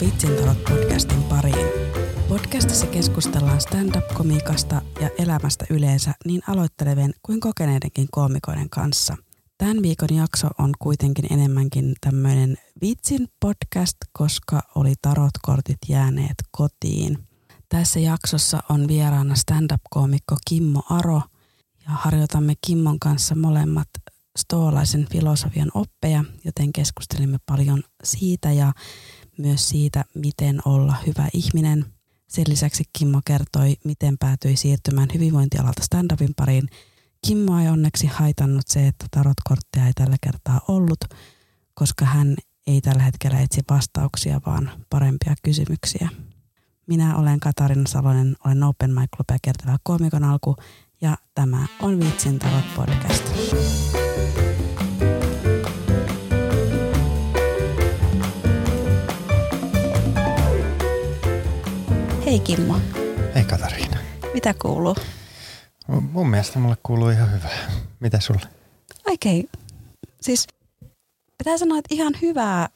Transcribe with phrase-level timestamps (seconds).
[0.00, 1.66] Vitsintalot podcastin pariin.
[2.28, 9.16] Podcastissa keskustellaan stand-up-komiikasta ja elämästä yleensä niin aloittelevien kuin kokeneidenkin koomikoiden kanssa.
[9.58, 17.18] Tämän viikon jakso on kuitenkin enemmänkin tämmöinen vitsin podcast, koska oli tarotkortit jääneet kotiin.
[17.68, 21.22] Tässä jaksossa on vieraana stand-up-koomikko Kimmo Aro
[21.84, 23.88] ja harjoitamme Kimmon kanssa molemmat
[24.38, 28.72] stoalaisen filosofian oppeja, joten keskustelimme paljon siitä ja
[29.38, 31.84] myös siitä, miten olla hyvä ihminen.
[32.28, 36.68] Sen lisäksi Kimmo kertoi, miten päätyi siirtymään hyvinvointialalta stand-upin pariin.
[37.26, 41.00] Kimmo ei onneksi haitannut se, että tarotkortteja ei tällä kertaa ollut,
[41.74, 46.08] koska hän ei tällä hetkellä etsi vastauksia, vaan parempia kysymyksiä.
[46.86, 50.56] Minä olen Katarina Salonen, olen Open Mic Club kertova koomikon alku
[51.00, 53.24] ja tämä on Vitsin talot podcast.
[62.28, 62.80] Hei Kimmo.
[63.34, 63.96] Hei Katariina.
[64.34, 64.96] Mitä kuuluu?
[65.86, 67.70] Mun mielestä mulle kuuluu ihan hyvää.
[68.00, 68.46] Mitä sulle?
[69.06, 69.48] Oikein.
[70.20, 70.46] Siis
[71.38, 72.68] pitää sanoa, että ihan hyvää.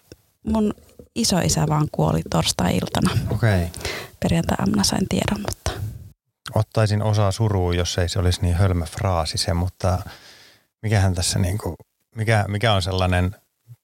[0.47, 0.75] Mun
[1.15, 3.11] isoisä vaan kuoli torstai-iltana.
[3.31, 3.65] Okei.
[3.65, 3.93] Okay.
[4.21, 5.73] Perjantai-aamuna sain tiedon, mutta...
[6.55, 9.99] Ottaisin osaa suruun, jos ei se olisi niin hölmö fraasi se, mutta
[10.83, 11.77] mikähän tässä niin kuin,
[12.17, 13.37] mikä, mikä on sellainen,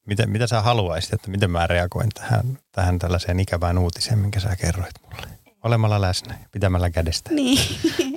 [0.07, 4.57] mitä, mitä sä haluaisit, että miten mä reagoin tähän, tähän tällaiseen ikävään uutiseen, minkä sä
[4.57, 5.38] kerroit mulle?
[5.65, 7.31] Olemalla läsnä, pitämällä kädestä.
[7.35, 7.59] Niin.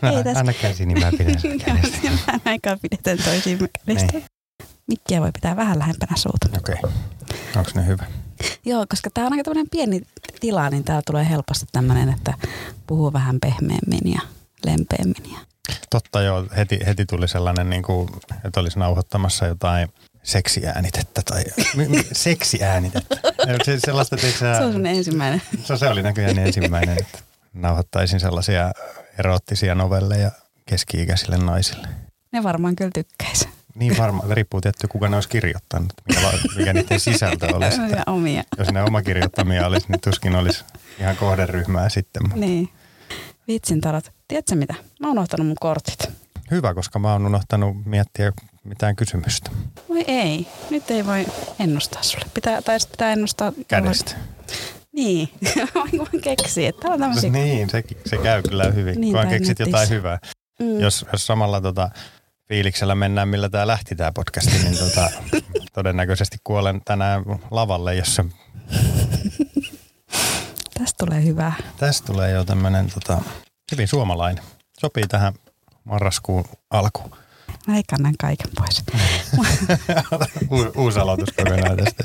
[0.02, 0.39] No, ei tässä...
[0.39, 1.97] Anna käsi, niin mä pidän sitä kädestä.
[2.28, 4.14] Vähän aikaa pidetään toisiimme kädestä.
[4.14, 4.25] Niin.
[4.88, 6.50] Mikkiä voi pitää vähän lähempänä suuta.
[6.58, 6.75] Okei.
[6.84, 6.92] Okay.
[7.56, 8.06] Onko ne hyvä?
[8.66, 10.02] Joo, koska tämä on aika tämmöinen pieni
[10.39, 12.34] tila, niin täällä tulee helposti tämmöinen, että
[12.88, 14.22] puhuu vähän pehmeämmin ja
[14.66, 15.31] lempeämmin.
[15.31, 15.39] Ja...
[15.89, 18.09] Totta joo, heti, heti tuli sellainen, niin kuin,
[18.45, 19.89] että olisi nauhoittamassa jotain
[20.23, 21.44] seksiäänitettä tai
[22.12, 23.16] seksiäänitettä.
[23.66, 25.42] Se, sellaista, tiiäksä, Se on sun ensimmäinen.
[25.64, 27.19] Se, se oli näköjään ensimmäinen, että
[27.54, 28.72] nauhoittaisin sellaisia
[29.20, 30.31] eroottisia novelleja
[30.66, 31.88] keski-ikäisille naisille.
[32.31, 33.50] Ne varmaan kyllä tykkäisi.
[33.75, 36.22] Niin varmaan, riippuu tietty kuka ne olisi kirjoittanut, mikä,
[36.58, 37.81] mikä niiden sisältö olisi.
[37.81, 38.44] Ja omia.
[38.58, 40.64] Jos ne oma kirjoittamia olisi, niin tuskin olisi
[41.00, 42.24] ihan kohderyhmää sitten.
[42.24, 42.40] Mutta.
[42.40, 42.70] Niin.
[43.48, 44.12] Vitsin tarot.
[44.28, 44.74] Tiedätkö mitä?
[44.74, 46.09] Mä oon unohtanut mun kortit.
[46.52, 48.31] Hyvä, koska mä oon unohtanut miettiä
[48.64, 49.52] mitään kysymystä.
[49.90, 50.48] Voi ei.
[50.70, 51.25] Nyt ei voi
[51.59, 52.25] ennustaa sulle.
[52.34, 53.54] Pitää, tai pitää ennustaa...
[53.68, 54.16] Kädestä.
[54.94, 55.29] Niin.
[55.97, 57.29] Voin keksiä, että on tämmöisiä...
[57.29, 59.69] Niin, se, se käy kyllä hyvin, Niin, kun tai keksit netissä.
[59.69, 60.19] jotain hyvää.
[60.59, 60.79] Mm.
[60.79, 61.90] Jos, jos samalla tota,
[62.47, 65.09] fiiliksellä mennään, millä tämä lähti tämä podcasti, niin tota,
[65.75, 68.24] todennäköisesti kuolen tänään lavalle, jos se,
[70.80, 71.53] Tästä tulee hyvää.
[71.78, 73.22] tästä tulee jo tämmöinen tota,
[73.72, 74.44] hyvin suomalainen.
[74.80, 75.34] Sopii tähän
[75.84, 77.12] marraskuun alkuun.
[77.68, 78.84] Mä kannan kaiken pois.
[80.51, 82.03] U- uusi aloitus kokonaan tästä.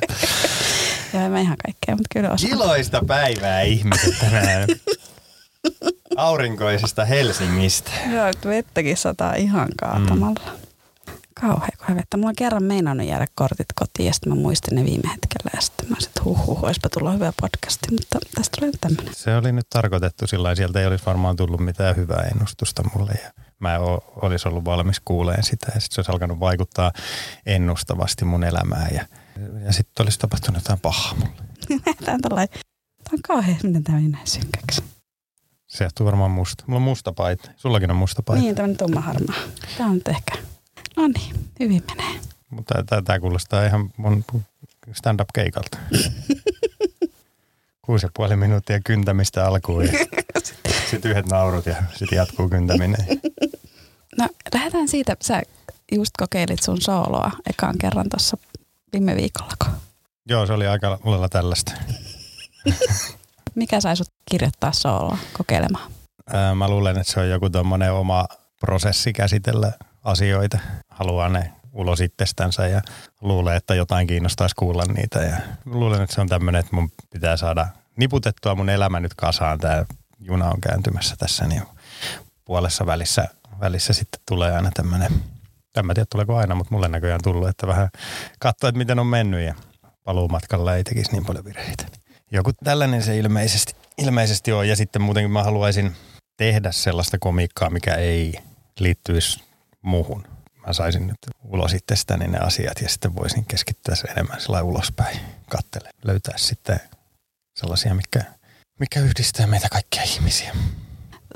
[1.21, 2.53] Joo, mä ihan kaikkea, mutta kyllä osaan.
[2.53, 4.69] Iloista päivää ihmiset tänään.
[6.17, 7.91] Aurinkoisesta Helsingistä.
[8.13, 10.41] Joo, että vettäkin sataa ihan kaatamalla.
[10.47, 10.67] Mm.
[11.41, 12.17] Kauhea kun vettä.
[12.17, 15.61] Mulla on kerran meinannut jäädä kortit kotiin ja sitten mä muistin ne viime hetkellä ja
[15.61, 19.15] sitten mä olisin, että huh, huh, olisipa tullut hyvä podcasti, mutta tästä tulee nyt tämmöinen.
[19.15, 23.31] Se oli nyt tarkoitettu sillä sieltä ei olisi varmaan tullut mitään hyvää ennustusta mulle ja
[23.59, 26.93] mä en o- olisi ollut valmis kuuleen sitä ja sitten se olisi alkanut vaikuttaa
[27.47, 29.05] ennustavasti mun elämään ja,
[29.65, 31.43] ja sitten olisi tapahtunut jotain pahaa mulle.
[32.05, 32.49] Tämä on tällainen,
[33.05, 34.83] tämä on kauhean, miten tämä meni näin synkäksi.
[35.67, 36.65] Se johtuu varmaan musta.
[36.67, 37.51] Mulla on musta paita.
[37.57, 38.43] Sullakin on musta paita.
[38.43, 39.37] Niin, tämmöinen tumma harmaa.
[39.77, 40.33] Tämä on nyt ehkä,
[40.97, 42.21] no niin, hyvin menee.
[42.51, 44.25] Mutta tämä kuulostaa ihan mun
[44.93, 45.79] stand-up keikalta.
[47.87, 49.93] Kuusi ja puoli minuuttia kyntämistä alkuun ja
[50.91, 53.07] sitten yhdet naurut ja sitten jatkuu kyntäminen.
[54.19, 55.43] No lähdetään siitä, sä
[55.93, 58.37] just kokeilit sun sooloa ekaan kerran tuossa
[58.97, 59.67] viime viikollako.
[60.29, 61.73] Joo, se oli aika lailla tällaista.
[63.55, 65.91] Mikä sai sut kirjoittaa sooloa kokeilemaan?
[66.33, 68.27] Ää, Mä luulen, että se on joku tommonen oma
[68.61, 69.73] prosessi käsitellä
[70.05, 70.59] asioita.
[70.89, 72.83] Haluaa ne ulos itsestänsä ja
[73.21, 75.19] luulee, että jotain kiinnostaisi kuulla niitä.
[75.19, 77.67] Ja luulen, että se on tämmöinen, että mun pitää saada
[77.97, 79.59] niputettua mun elämä nyt kasaan.
[79.59, 79.85] Tämä
[80.21, 81.63] juna on kääntymässä tässä, niin
[82.45, 83.29] puolessa välissä,
[83.61, 85.13] välissä sitten tulee aina tämmöinen,
[85.81, 87.89] en mä tiedä tuleeko aina, mutta mulle näköjään tullut, että vähän
[88.39, 89.55] katsoa, että miten on mennyt ja
[90.05, 91.87] paluumatkalla ei tekisi niin paljon virheitä.
[92.33, 95.97] Joku tällainen se ilmeisesti, ilmeisesti on ja sitten muutenkin mä haluaisin
[96.37, 98.35] tehdä sellaista komiikkaa, mikä ei
[98.81, 99.45] liittyisi
[99.83, 100.25] muuhun.
[100.67, 105.19] Mä saisin nyt ulos itsestäni ne asiat ja sitten voisin keskittyä se enemmän sillä ulospäin
[105.49, 105.91] kattele.
[106.05, 106.81] Löytää sitten
[107.57, 108.25] sellaisia, mikä,
[108.81, 110.57] mikä yhdistää meitä kaikkia ihmisiä.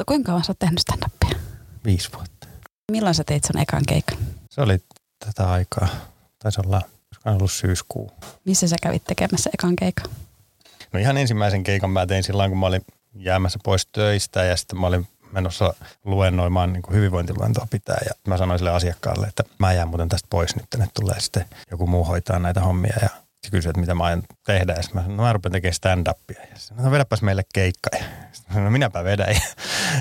[0.07, 1.39] Kuinka kauan sä oot tehnyt stand-upia?
[1.85, 2.40] Viisi vuotta.
[2.91, 4.19] Milloin sä teit sun ekan keikan?
[4.51, 4.79] Se oli
[5.27, 5.89] tätä aikaa.
[6.39, 8.11] Taisi olla, olisiko ollut syyskuu.
[8.45, 10.11] Missä sä kävit tekemässä ekan keikan?
[10.93, 12.85] No ihan ensimmäisen keikan mä tein silloin, kun mä olin
[13.15, 18.59] jäämässä pois töistä ja sitten mä olin menossa luennoimaan niin hyvinvointiluentoa pitää ja mä sanoin
[18.59, 22.39] sille asiakkaalle, että mä jään muuten tästä pois nyt, että tulee sitten joku muu hoitaa
[22.39, 23.09] näitä hommia ja
[23.45, 26.41] se kysyi, että mitä mä aion tehdä ja mä sanoin, no mä rupean tekemään stand-upia
[26.51, 29.41] ja sitten no vedäpäs meille keikka ja sitten no minäpä vedän ja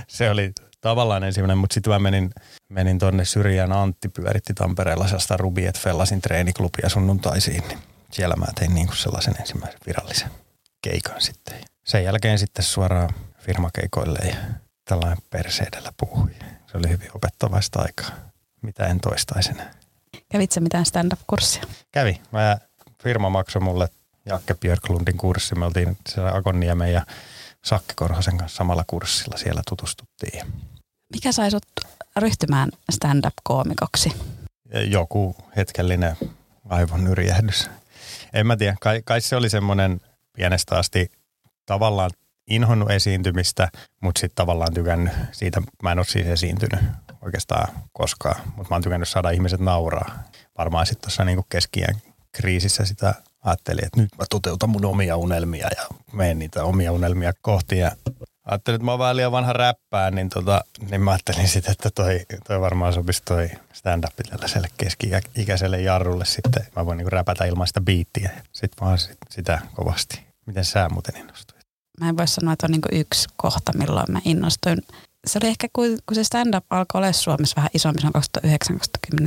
[0.07, 2.31] se oli tavallaan ensimmäinen, mutta sitten mä menin,
[2.69, 7.79] menin tonne Syrjään Antti pyöritti Tampereella sellaista Rubiet Fellasin treeniklubia sunnuntaisiin, niin
[8.11, 10.29] siellä mä tein niin kuin sellaisen ensimmäisen virallisen
[10.81, 11.59] keikan sitten.
[11.85, 13.09] Sen jälkeen sitten suoraan
[13.39, 14.35] firmakeikoille ja
[14.85, 16.29] tällainen perseedellä puhui.
[16.71, 18.09] Se oli hyvin opettavaista aikaa,
[18.61, 19.71] mitä en toistaisi enää.
[20.31, 21.63] Kävitsä mitään stand-up-kurssia?
[21.91, 22.21] Kävi.
[22.31, 22.57] Mä,
[23.03, 23.89] firma maksoi mulle
[24.25, 25.55] Jakke Björklundin kurssi.
[25.55, 27.05] Me oltiin siellä Akonniemen ja
[27.65, 29.38] Sakke Korhosen kanssa samalla kurssilla.
[29.38, 30.53] Siellä tutustuttiin.
[31.13, 31.65] Mikä sai sut
[32.15, 34.13] ryhtymään stand-up-koomikoksi?
[34.88, 36.17] Joku hetkellinen
[36.69, 37.69] aivon yrjähdys.
[38.33, 38.75] En mä tiedä.
[38.81, 40.01] Kai, kai se oli semmoinen
[40.38, 41.11] pienestä asti
[41.65, 42.11] tavallaan
[42.50, 43.69] inhonnut esiintymistä,
[44.01, 45.62] mutta sitten tavallaan tykännyt siitä.
[45.83, 46.79] Mä en ole siis esiintynyt
[47.21, 50.23] oikeastaan koskaan, mutta mä oon tykännyt saada ihmiset nauraa.
[50.57, 52.01] Varmaan sitten tuossa niinku keskien
[52.31, 53.13] kriisissä sitä
[53.44, 57.77] ajattelin, että nyt mä toteutan mun omia unelmia ja menen niitä omia unelmia kohti.
[57.77, 57.91] Ja
[58.45, 61.89] ajattelin, että mä oon vähän liian vanha räppää, niin, tota, niin mä ajattelin sitten, että
[61.95, 66.68] toi, toi varmaan sopisi toi stand-up tällaiselle keski-ikäiselle jarrulle sitten.
[66.75, 68.31] Mä voin niinku räpätä ilman sitä biittiä.
[68.51, 70.24] Sitten oon sit, sitä kovasti.
[70.45, 71.59] Miten sä muuten innostuit?
[72.00, 74.81] Mä en voi sanoa, että on niinku yksi kohta, milloin mä innostuin.
[75.27, 78.47] Se oli ehkä, kun, kun se stand-up alkoi olla Suomessa vähän isompi, se on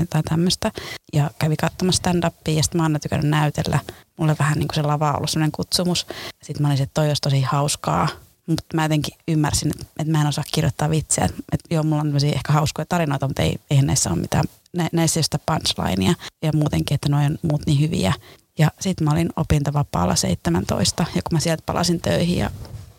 [0.02, 0.72] 2009-2010 tai tämmöistä.
[1.12, 3.78] Ja kävi katsomassa stand-upia ja sitten mä oon tykännyt näytellä.
[4.16, 6.06] Mulle vähän niin kuin se lava on ollut semmoinen kutsumus.
[6.42, 8.08] Sitten mä olisin, että toi olisi tosi hauskaa.
[8.46, 11.28] Mutta mä jotenkin ymmärsin, että, että mä en osaa kirjoittaa vitsejä.
[11.52, 14.88] Että joo, mulla on tämmöisiä ehkä hauskoja tarinoita, mutta ei, eihän näissä ole mitään, nä,
[14.92, 16.14] näissä ei ole sitä punchlinea.
[16.42, 18.12] Ja muutenkin, että noin muut niin hyviä.
[18.58, 22.50] Ja sitten mä olin opintovapaalla 17 ja kun mä sieltä palasin töihin ja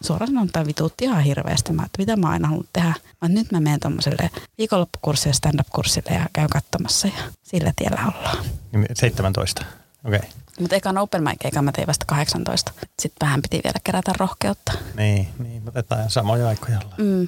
[0.01, 1.73] suoraan sanotaan vituutti ihan hirveästi.
[1.73, 2.93] Mä että mitä mä aina halunnut tehdä.
[3.21, 8.45] Mä nyt mä menen tuommoiselle viikonloppukurssille, stand-up-kurssille ja käyn katsomassa ja sillä tiellä ollaan.
[8.93, 9.65] 17,
[10.05, 10.17] okei.
[10.19, 10.29] Okay.
[10.59, 12.71] Mutta ekan open mic eikä mä tein vasta 18.
[12.99, 14.73] Sitten vähän piti vielä kerätä rohkeutta.
[14.97, 16.79] Niin, niin otetaan samoja aikoja.
[16.97, 17.27] Mm,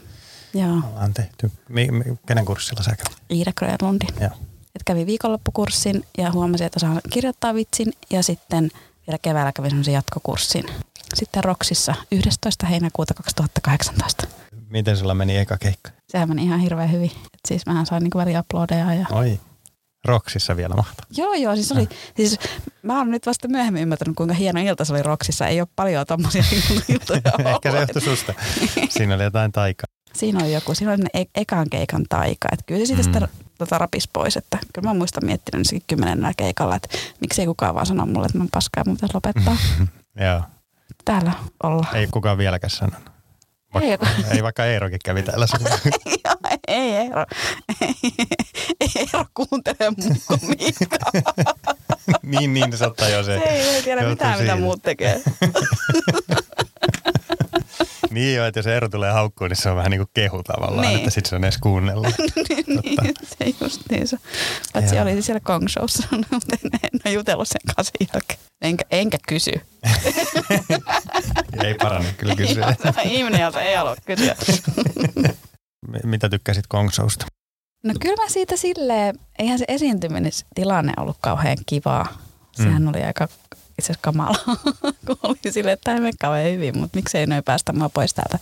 [0.54, 0.82] joo.
[0.92, 1.52] Ollaan tehty.
[1.70, 3.18] Mi, mi, kenen kurssilla sä kävit?
[3.32, 4.10] Iida Grönlundin.
[4.22, 4.32] Joo.
[4.76, 8.70] Et kävi viikonloppukurssin ja huomasin, että osaan kirjoittaa vitsin ja sitten
[9.08, 10.66] vielä keväällä kävin semmoisen jatkokurssin.
[11.14, 12.66] Sitten Roksissa 11.
[12.66, 14.28] heinäkuuta 2018.
[14.70, 15.92] Miten sulla meni eka keikka?
[16.08, 17.12] Sehän meni ihan hirveän hyvin.
[17.16, 18.94] Et siis mähän sain niinku väliaplodeja.
[18.94, 19.06] Ja...
[19.12, 19.40] Oi.
[20.06, 21.08] Roksissa vielä mahtavaa.
[21.18, 21.56] Joo, joo.
[21.56, 22.40] Siis, oli, siis
[22.82, 25.48] mä oon nyt vasta myöhemmin ymmärtänyt, kuinka hieno ilta se oli Roksissa.
[25.48, 26.44] Ei ole paljon tommosia
[26.88, 27.22] iltoja
[27.54, 28.34] Ehkä se johtui susta.
[28.90, 29.86] Siinä oli jotain taikaa.
[30.14, 32.48] Siinä oli joku, siinä oli e- ekan keikan taika.
[32.52, 33.14] Että kyllä se siitä mm.
[33.14, 34.38] sitä tota rapis pois.
[34.38, 38.38] Että kyllä mä muistan miettinyt sekin kymmenennellä keikalla, että miksei kukaan vaan sano mulle, että
[38.38, 39.58] mä paskaa ja mun pitäisi lopettaa.
[40.26, 40.42] Joo.
[41.06, 41.32] Täällä
[41.64, 41.88] olla.
[41.94, 43.16] Ei kukaan vieläkään sanonut.
[43.74, 45.46] Vaikka, ei, ei vaikka Eerokin kävi täällä.
[46.68, 47.26] ei Eero.
[48.96, 51.12] Eero kuuntele mun komiikkaa.
[52.32, 53.36] niin, niin, se ottaa jo se.
[53.36, 54.54] Ei, ei tiedä mitään, siitä.
[54.54, 55.22] mitä muut tekee.
[58.16, 60.88] Niin jo, että jos Eero tulee haukkuun, niin se on vähän niin kuin kehu tavallaan,
[60.88, 60.98] niin.
[60.98, 62.08] että sitten se on edes kuunnella.
[62.84, 64.18] niin, se just niin se.
[64.74, 68.40] Paitsi oli siellä Kong Showssa, mutta en, en ole jutellut sen kanssa jälkeen.
[68.62, 69.52] Enkä, enkä kysy.
[71.64, 72.76] ei parane kyllä kysyä.
[73.04, 74.36] Ihminen, jolta ei halua kysyä.
[76.04, 77.26] Mitä tykkäsit Kong Showsta?
[77.84, 82.08] No kyllä mä siitä silleen, eihän se esiintymistilanne ollut kauhean kivaa.
[82.52, 82.88] Sehän mm.
[82.88, 84.38] oli aika itse asiassa kamala,
[85.08, 88.14] kun oli silleen, että tämä ei mene kauhean hyvin, mutta miksei noin päästä mua pois
[88.14, 88.40] täältä.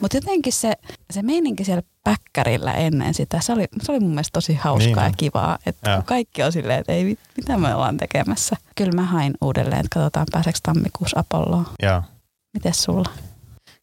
[0.00, 0.72] Mutta jotenkin se,
[1.10, 5.12] se meininki siellä päkkärillä ennen sitä, se oli, se oli mun mielestä tosi hauskaa niin.
[5.12, 5.58] ja kivaa.
[5.66, 8.56] Että kaikki on silleen, että ei, mitä me ollaan tekemässä.
[8.74, 11.66] Kyllä mä hain uudelleen, että katsotaan pääseekö tammikuussa Apolloon.
[11.82, 12.02] Joo.
[12.54, 13.10] Mites sulla?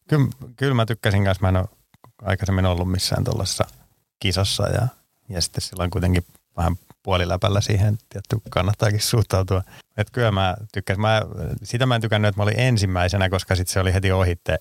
[0.08, 1.42] Kyllä, kyllä mä tykkäsin kanssa.
[1.42, 1.68] Mä en ole
[2.22, 3.64] aikaisemmin ollut missään tuollaisessa
[4.20, 4.88] kisassa ja,
[5.28, 6.24] ja sitten silloin kuitenkin
[6.56, 9.62] vähän puoliläpällä siihen, tietty kannattaakin suhtautua.
[9.96, 11.00] Että kyllä mä tykkäsin.
[11.00, 11.22] Mä,
[11.62, 14.58] sitä mä en tykännyt, että mä olin ensimmäisenä, koska sitten se oli heti ohitte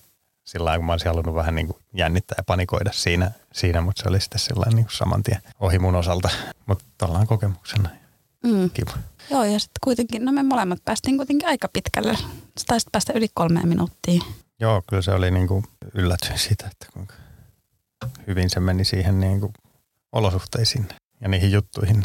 [0.48, 4.10] sillä kun mä olisin halunnut vähän niin kuin jännittää ja panikoida siinä, siinä mutta se
[4.10, 6.30] oli sitten sillä niin kuin saman tien ohi mun osalta.
[6.66, 7.90] Mutta ollaan kokemuksena.
[8.44, 8.70] Mm.
[8.70, 8.92] Kiva.
[9.30, 12.16] Joo, ja sitten kuitenkin, no me molemmat päästiin kuitenkin aika pitkälle.
[12.60, 14.22] Sä taisit päästä yli kolmeen minuuttiin.
[14.60, 17.14] Joo, kyllä se oli niin kuin yllätyin siitä, että kuinka
[18.28, 19.54] hyvin se meni siihen niin kuin
[20.12, 20.88] olosuhteisiin
[21.22, 22.04] ja niihin juttuihin.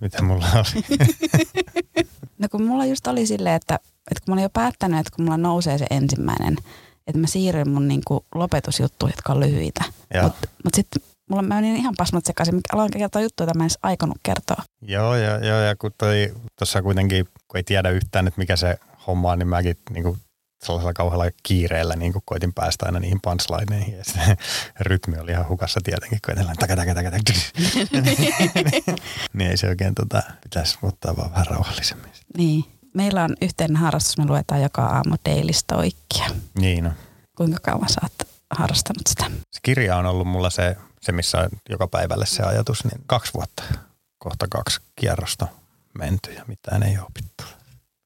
[0.00, 0.98] Mitä mulla oli?
[2.38, 3.74] no kun mulla just oli silleen, että,
[4.10, 6.56] että kun mä olin jo päättänyt, että kun mulla nousee se ensimmäinen,
[7.06, 9.84] että mä siirryn mun niinku lopetusjuttuihin, jotka on lyhyitä.
[10.22, 12.60] Mutta mut sitten mulla mä menin ihan pasmat sekaisin.
[12.72, 14.62] Aloin kertoa juttuja, joita mä en edes aikonut kertoa.
[14.82, 15.90] Joo, ja, joo, ja kun
[16.58, 20.18] tuossa kuitenkin, kun ei tiedä yhtään, että mikä se homma on, niin mäkin niin kuin
[20.64, 23.98] sellaisella kauhealla kiireellä niin kuin koitin päästä aina niihin punchlineihin.
[23.98, 24.36] Ja sitten
[24.80, 27.32] rytmi oli ihan hukassa tietenkin, kun edelleen taka, taka, taka, taka.
[29.34, 32.10] niin ei se oikein tota, pitäisi ottaa vaan vähän rauhallisemmin.
[32.36, 32.64] Niin.
[32.94, 36.26] Meillä on yhteinen harrastus, me luetaan joka aamu Daily Stoikkia.
[36.58, 36.90] Niin no.
[37.36, 39.24] Kuinka kauan sä oot harrastanut sitä?
[39.52, 43.34] Se kirja on ollut mulla se, se missä on joka päivälle se ajatus, niin kaksi
[43.34, 43.62] vuotta,
[44.18, 45.46] kohta kaksi kierrosta
[45.98, 47.44] menty ja mitään ei opittu.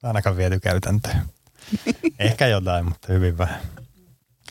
[0.02, 1.22] Ainakaan viety käytäntöön.
[2.18, 3.60] Ehkä jotain, mutta hyvin vähän.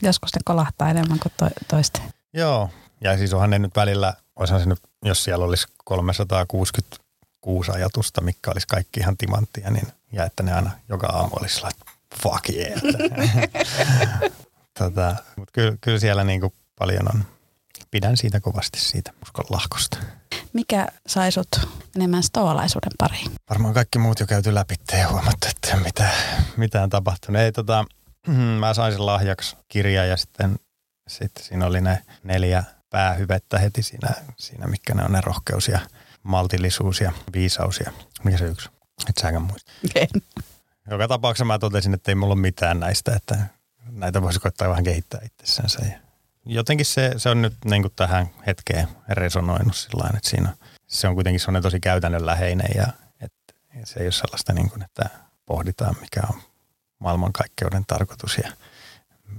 [0.02, 2.02] Joskus ne kolahtaa enemmän kuin to- toisten.
[2.32, 2.70] Joo,
[3.00, 8.50] ja siis onhan ne nyt välillä, olisihan se nyt, jos siellä olisi 366 ajatusta, mikä
[8.50, 11.84] olisi kaikki ihan timanttia, niin ja että ne aina joka aamu olisi sillä, että
[12.22, 12.80] fuck yeah.
[14.78, 17.24] tota, mutta kyllä, kyllä siellä niin kuin paljon on.
[17.90, 19.98] Pidän siitä kovasti siitä uskon lahkosta.
[20.52, 21.48] Mikä sai sut
[21.96, 23.30] enemmän stoalaisuuden pariin?
[23.50, 26.12] Varmaan kaikki muut jo käyty läpi ja huomattu, että ole mitään,
[26.56, 27.42] mitään tapahtunut.
[27.42, 27.84] Ei, tota,
[28.60, 30.58] mä sain sen lahjaksi kirja ja sitten,
[31.08, 35.78] sitten siinä oli ne neljä päähyvettä heti siinä, siinä mitkä ne on ne rohkeus ja
[36.22, 37.92] maltillisuus ja viisaus ja
[38.24, 38.68] mikä se yksi?
[39.08, 39.72] Et säkään muista.
[39.94, 40.08] En.
[40.90, 43.38] Joka tapauksessa mä totesin, että ei mulla ole mitään näistä, että
[43.90, 45.86] näitä voisi koittaa vähän kehittää itsessänsä.
[45.86, 46.07] Ja
[46.48, 51.14] jotenkin se, se on nyt niin kuin tähän hetkeen resonoinut sillä että siinä se on
[51.14, 52.86] kuitenkin sellainen tosi käytännönläheinen ja
[53.20, 55.10] että se ei ole sellaista niin kuin, että
[55.46, 56.40] pohditaan mikä on
[56.98, 58.52] maailmankaikkeuden tarkoitus ja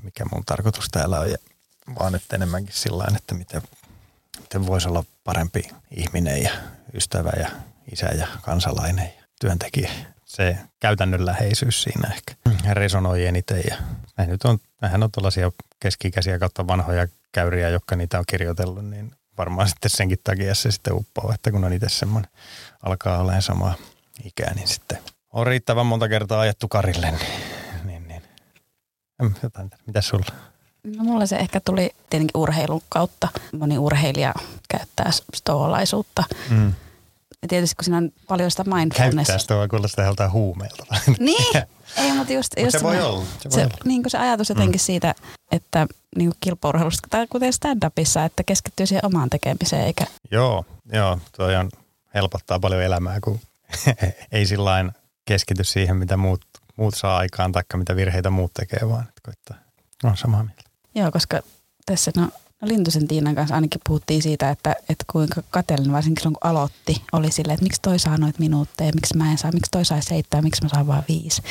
[0.03, 1.37] mikä mun tarkoitus täällä on, ja,
[1.99, 3.61] vaan että enemmänkin sillä että miten,
[4.39, 6.51] miten voisi olla parempi ihminen ja
[6.93, 7.49] ystävä ja
[7.91, 9.91] isä ja kansalainen ja työntekijä.
[10.25, 12.33] Se käytännönläheisyys siinä ehkä
[12.73, 13.77] resonoi eniten ja
[14.25, 19.69] nyt on, nämähän on tuollaisia keskikäisiä kautta vanhoja käyriä, jotka niitä on kirjoitellut, niin varmaan
[19.69, 22.31] sitten senkin takia se sitten uppoo, että kun on itse semmoinen,
[22.83, 23.73] alkaa olemaan samaa
[24.23, 24.97] ikää, niin sitten
[25.33, 27.21] on riittävän monta kertaa ajettu karille, niin,
[27.83, 28.21] niin, niin.
[29.43, 30.25] Jotain, mitä sulla?
[30.97, 33.27] No mulla se ehkä tuli tietenkin urheilun kautta.
[33.59, 34.33] Moni urheilija
[34.69, 36.23] käyttää stoalaisuutta.
[36.49, 36.73] Mm.
[37.41, 39.15] Ja tietysti kun siinä on paljon sitä mindfulness.
[39.15, 40.85] Käyttää sitä vaan kuulostaa joltain huumeelta.
[41.19, 41.55] niin,
[41.97, 43.25] ei, mutta just, Mut just se voi olla.
[43.25, 43.77] Se, voi se, olla.
[43.85, 44.85] niin kuin se ajatus jotenkin mm.
[44.85, 45.15] siitä,
[45.51, 50.05] että niin kuin kilpaurheilusta, tai kuten stand-upissa, että keskittyy siihen omaan tekemiseen, eikä...
[50.31, 51.69] Joo, joo, toi on,
[52.13, 53.39] helpottaa paljon elämää, kun
[54.31, 54.85] ei sillä
[55.25, 56.41] keskity siihen, mitä muut,
[56.75, 59.57] muut saa aikaan, taikka mitä virheitä muut tekee, vaan että koittaa.
[60.03, 60.63] No, samaa mieltä.
[60.95, 61.41] Joo, koska
[61.85, 62.29] tässä no,
[62.61, 67.03] no Lintusen Tiinan kanssa ainakin puhuttiin siitä, että, että kuinka kateellinen varsinkin silloin kun aloitti,
[67.11, 70.01] oli silleen, että miksi toi saa noita minuutteja, miksi mä en saa, miksi toi sai
[70.01, 71.41] seitsemän, miksi mä saan vaan viisi.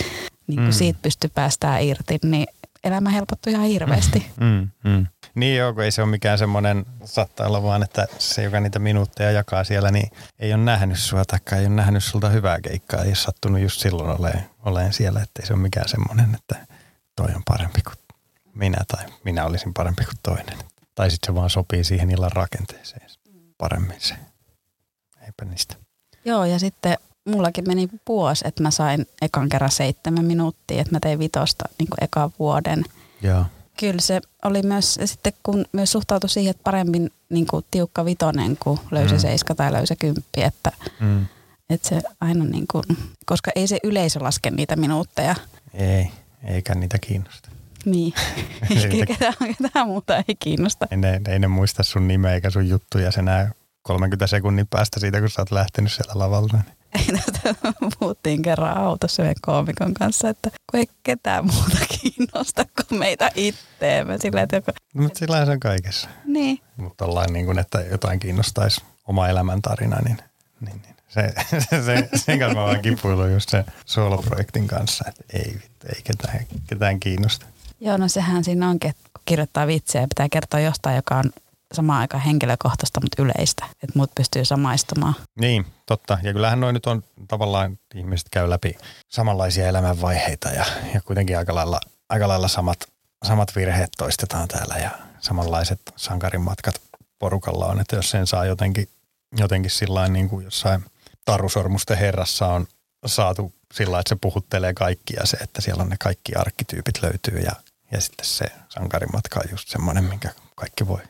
[0.46, 0.72] Niin kun mm.
[0.72, 2.46] siitä pystyy päästään irti, niin
[2.84, 4.26] elämä helpottui ihan hirveästi.
[4.40, 5.06] Mm, mm.
[5.34, 8.78] Niin joo, kun ei se ole mikään semmoinen, saattaa olla vaan, että se, joka niitä
[8.78, 13.02] minuutteja jakaa siellä, niin ei ole nähnyt sua tai ei ole nähnyt sulta hyvää keikkaa.
[13.02, 16.66] Ei ole sattunut just silloin oleen, oleen siellä, että ei se ole mikään semmoinen, että
[17.16, 17.96] toi on parempi kuin
[18.54, 20.58] minä tai minä olisin parempi kuin toinen.
[20.98, 23.10] Tai sitten se vaan sopii siihen illan rakenteeseen
[23.58, 24.14] paremmin se.
[25.26, 25.76] Eipä niistä.
[26.24, 31.00] Joo, ja sitten mullakin meni vuosi, että mä sain ekan kerran seitsemän minuuttia, että mä
[31.00, 32.84] tein vitosta niin kuin ekan vuoden.
[33.22, 33.44] Joo.
[33.80, 38.56] Kyllä se oli myös, sitten kun myös suhtautui siihen, että paremmin niin kuin tiukka vitonen
[38.56, 39.20] kuin löysä mm.
[39.20, 41.26] seiska tai löysä kymppi, että, mm.
[41.70, 42.84] että se aina niin kuin,
[43.26, 45.34] koska ei se yleisö laske niitä minuutteja.
[45.74, 46.10] Ei,
[46.44, 47.48] eikä niitä kiinnosta.
[47.90, 48.12] Niin,
[48.70, 50.86] eikä ketään, ketään muuta ei kiinnosta.
[50.90, 53.50] Ei ne, ei ne muista sun nimeä eikä sun juttuja se nää
[53.82, 56.58] 30 sekunnin päästä siitä, kun sä oot lähtenyt sieltä lavalta.
[56.58, 57.22] Niin.
[57.98, 64.18] Puhuttiin kerran autossa meidän koomikon kanssa, että kun ei ketään muuta kiinnosta kuin meitä itteemme.
[64.18, 64.70] Sillä, että joku...
[64.94, 66.08] no, mutta sillä se on kaikessa.
[66.24, 66.58] Niin.
[66.76, 70.18] Mutta ollaan niin kuin, että jotain kiinnostaisi oma elämäntarina, niin,
[70.60, 70.94] niin, niin.
[71.08, 75.58] Se, se, se, sen kanssa mä vaan kipuillut just sen soloprojektin kanssa, että ei,
[75.94, 77.46] ei ketään, ketään kiinnosta.
[77.80, 81.32] Joo, no sehän siinä onkin, että kun kirjoittaa vitsejä, pitää kertoa jostain, joka on
[81.74, 85.14] samaan aikaan henkilökohtaista, mutta yleistä, että muut pystyy samaistumaan.
[85.40, 86.18] Niin, totta.
[86.22, 91.54] Ja kyllähän noin nyt on tavallaan, ihmiset käy läpi samanlaisia elämänvaiheita ja, ja kuitenkin aika
[91.54, 92.78] lailla, aika lailla samat,
[93.24, 96.80] samat virheet toistetaan täällä ja samanlaiset sankarin matkat
[97.18, 98.88] porukalla on, että jos sen saa jotenkin,
[99.38, 100.84] jotenkin sillä niin kuin jossain
[101.24, 102.66] tarusormusten herrassa on
[103.06, 107.52] saatu sillä että se puhuttelee kaikkia se, että siellä on ne kaikki arkkityypit löytyy ja,
[107.92, 111.00] ja sitten se sankarimatka on just semmoinen, minkä kaikki voi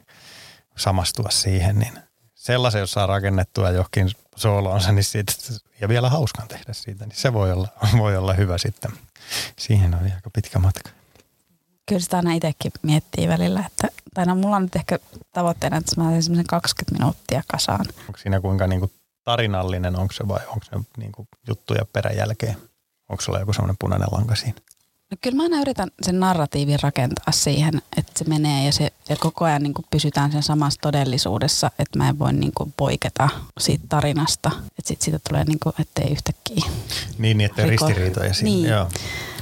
[0.76, 1.98] samastua siihen, niin
[2.34, 5.32] sellaisen, jos saa rakennettua johonkin sooloonsa niin siitä,
[5.80, 7.68] ja vielä hauskan tehdä siitä, niin se voi olla,
[8.02, 8.90] voi olla hyvä sitten.
[9.58, 10.90] Siihen on aika pitkä matka.
[11.88, 14.98] Kyllä sitä aina itsekin miettii välillä, että, tai no mulla on nyt ehkä
[15.32, 17.86] tavoitteena, että mä teen semmoisen 20 minuuttia kasaan.
[18.00, 18.92] Onko siinä kuinka niin kuin
[19.24, 22.56] tarinallinen, onko se vai onko se niin kuin juttuja peräjälkeen?
[23.08, 24.60] Onko sulla joku semmoinen punainen lanka siinä?
[25.10, 29.16] No kyllä mä aina yritän sen narratiivin rakentaa siihen, että se menee ja, se, ja
[29.16, 33.28] koko ajan niin kuin pysytään sen samassa todellisuudessa, että mä en voi niin kuin poiketa
[33.58, 36.64] siitä tarinasta, että sit siitä tulee niin kuin, ettei yhtäkkiä.
[37.18, 37.86] Niin, niin että Riko.
[37.86, 38.50] ristiriitoja siinä.
[38.50, 38.68] Niin.
[38.68, 38.88] Joo,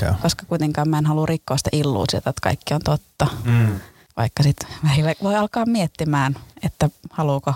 [0.02, 0.14] joo.
[0.22, 3.26] Koska kuitenkaan mä en halua rikkoa sitä illuusiota, että kaikki on totta.
[3.44, 3.80] Mm.
[4.16, 7.54] Vaikka sitten välillä voi alkaa miettimään, että haluuko,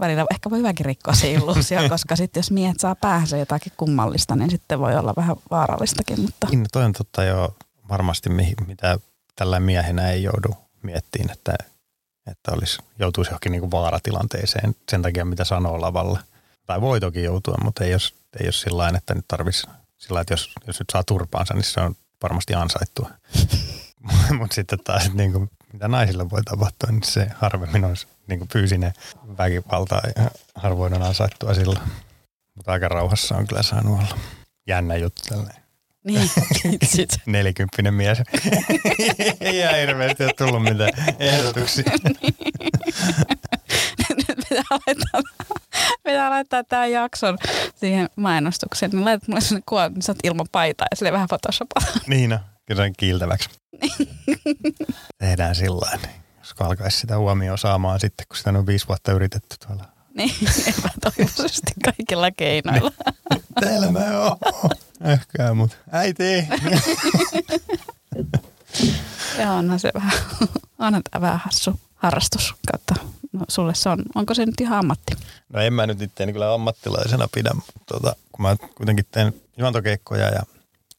[0.00, 4.36] välillä ehkä voi hyväkin rikkoa se illuusio, koska sitten jos miehet saa päähänsä jotakin kummallista,
[4.36, 6.20] niin sitten voi olla vähän vaarallistakin.
[6.20, 7.56] Mutta Niin, toi on totta jo
[7.88, 8.30] varmasti,
[8.66, 8.98] mitä
[9.36, 11.54] tällä miehenä ei joudu miettiin, että,
[12.30, 16.20] että olisi, joutuisi johonkin niin kuin vaaratilanteeseen sen takia, mitä sanoo lavalla.
[16.66, 18.00] Tai voi toki joutua, mutta ei ole,
[18.40, 19.66] ei ole sillä että nyt tarvitsisi
[19.98, 23.10] sillä että jos, jos nyt saa turpaansa, niin se on varmasti ansaittua.
[24.38, 28.48] mutta sitten taas, niin kuin, mitä naisille voi tapahtua, niin se harvemmin olisi niin kuin
[28.48, 28.92] fyysinen
[29.38, 31.80] väkivalta ja harvoin on ansaittua sillä.
[32.54, 34.18] Mutta aika rauhassa on kyllä saanut olla.
[34.66, 35.68] Jännä juttu tällainen
[36.08, 36.30] niin,
[37.26, 38.18] nelikymppinen mies.
[39.40, 41.84] Ei ihan hirveästi ole tullut mitään ehdotuksia.
[44.08, 45.22] nyt pitää laittaa,
[46.04, 47.38] pitää laittaa tämä jakson
[47.74, 48.90] siihen mainostukseen.
[48.90, 52.00] Niin laitat mulle sinne kuvan, niin sä oot ilman paitaa ja sille vähän photoshopata.
[52.06, 53.50] Niin no, kyllä se on kiiltäväksi.
[55.18, 59.56] Tehdään sillä niin koska alkaisi sitä huomioon saamaan sitten, kun sitä on viisi vuotta yritetty
[59.66, 59.84] tuolla.
[60.14, 60.34] Niin,
[60.78, 62.92] epätoivoisesti kaikilla keinoilla.
[63.60, 64.36] Täällä mä oon.
[65.04, 66.24] Ehkä, mutta äiti.
[69.38, 70.12] Ja onhan se vähän,
[70.78, 72.94] onhan tämä vähän hassu harrastus kautta.
[73.32, 75.16] No, sulle se on, onko se nyt ihan ammatti?
[75.52, 80.24] No en mä nyt itseäni kyllä ammattilaisena pidä, mutta tota, kun mä kuitenkin teen juontokeikkoja
[80.24, 80.42] ja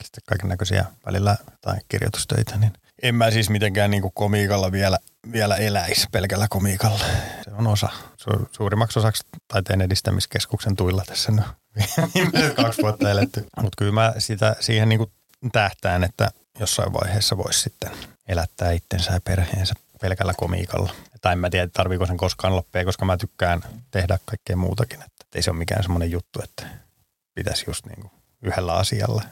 [0.03, 4.97] sitten kaiken näköisiä välillä tai kirjoitustöitä, niin en mä siis mitenkään niin komiikalla vielä,
[5.31, 6.99] vielä eläisi pelkällä komiikalla.
[7.43, 11.43] Se on osa, su, suurimmaksi osaksi taiteen edistämiskeskuksen tuilla tässä no,
[12.15, 13.45] viimeiset kaksi vuotta eletty.
[13.61, 15.11] Mutta kyllä mä sitä, siihen niin
[15.51, 16.29] tähtään, että
[16.59, 17.91] jossain vaiheessa voisi sitten
[18.27, 20.93] elättää itsensä ja perheensä pelkällä komiikalla.
[21.21, 25.01] Tai en mä tiedä, tarviiko sen koskaan loppua, koska mä tykkään tehdä kaikkea muutakin.
[25.01, 26.67] Että ei se ole mikään semmoinen juttu, että
[27.35, 29.23] pitäisi just niin yhdellä asialla.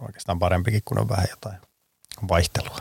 [0.00, 1.56] Oikeastaan parempikin, kun on vähän jotain
[2.28, 2.78] vaihtelua.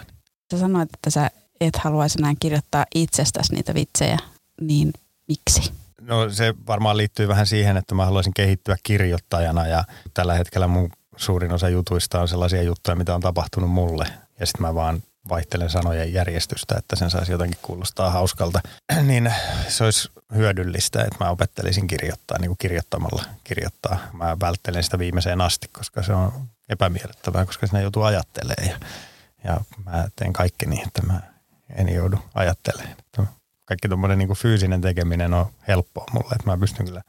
[0.52, 4.20] Sä sanoit, että sä et haluaisi enää kirjoittaa itsestäsi niitä vitsejä,
[4.62, 4.94] niin
[5.28, 5.74] miksi?
[6.02, 10.90] No se varmaan liittyy vähän siihen, että mä haluaisin kehittyä kirjoittajana ja tällä hetkellä mun
[11.18, 14.08] suurin osa jutuista on sellaisia juttuja, mitä on tapahtunut mulle.
[14.40, 18.62] Ja sitten mä vaan vaihtelen sanojen järjestystä, että sen saisi jotenkin kuulostaa hauskalta.
[19.08, 19.34] niin
[19.68, 24.00] se olisi hyödyllistä, että mä opettelisin kirjoittaa, niin kuin kirjoittamalla kirjoittaa.
[24.14, 26.34] Mä välttelen sitä viimeiseen asti, koska se on
[26.70, 28.70] epämiellyttävää, koska sinä joutuu ajattelemaan.
[28.70, 28.78] Ja,
[29.44, 31.22] ja mä teen kaikki niin, että mä
[31.76, 32.96] en joudu ajattelemaan.
[33.66, 37.02] Kaikki tuommoinen niin fyysinen tekeminen on helppoa mulle, että mä pystyn kyllä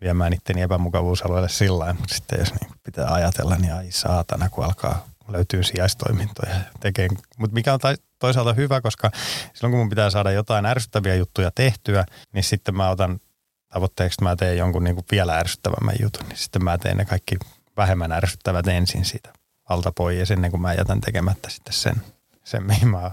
[0.00, 5.06] viemään itteni epämukavuusalueelle sillä mutta sitten jos niin pitää ajatella, niin ai saatana, kun alkaa
[5.28, 7.08] löytyy sijaistoimintoja tekee.
[7.38, 7.80] Mutta mikä on
[8.18, 9.10] toisaalta hyvä, koska
[9.54, 13.20] silloin kun mun pitää saada jotain ärsyttäviä juttuja tehtyä, niin sitten mä otan
[13.68, 17.04] tavoitteeksi, että mä teen jonkun niin kuin vielä ärsyttävämmän jutun, niin sitten mä teen ne
[17.04, 17.36] kaikki
[17.80, 19.32] vähemmän ärsyttävät ensin siitä
[19.68, 21.96] alta pois ennen kuin mä jätän tekemättä sitten sen,
[22.44, 23.10] sen mihin mä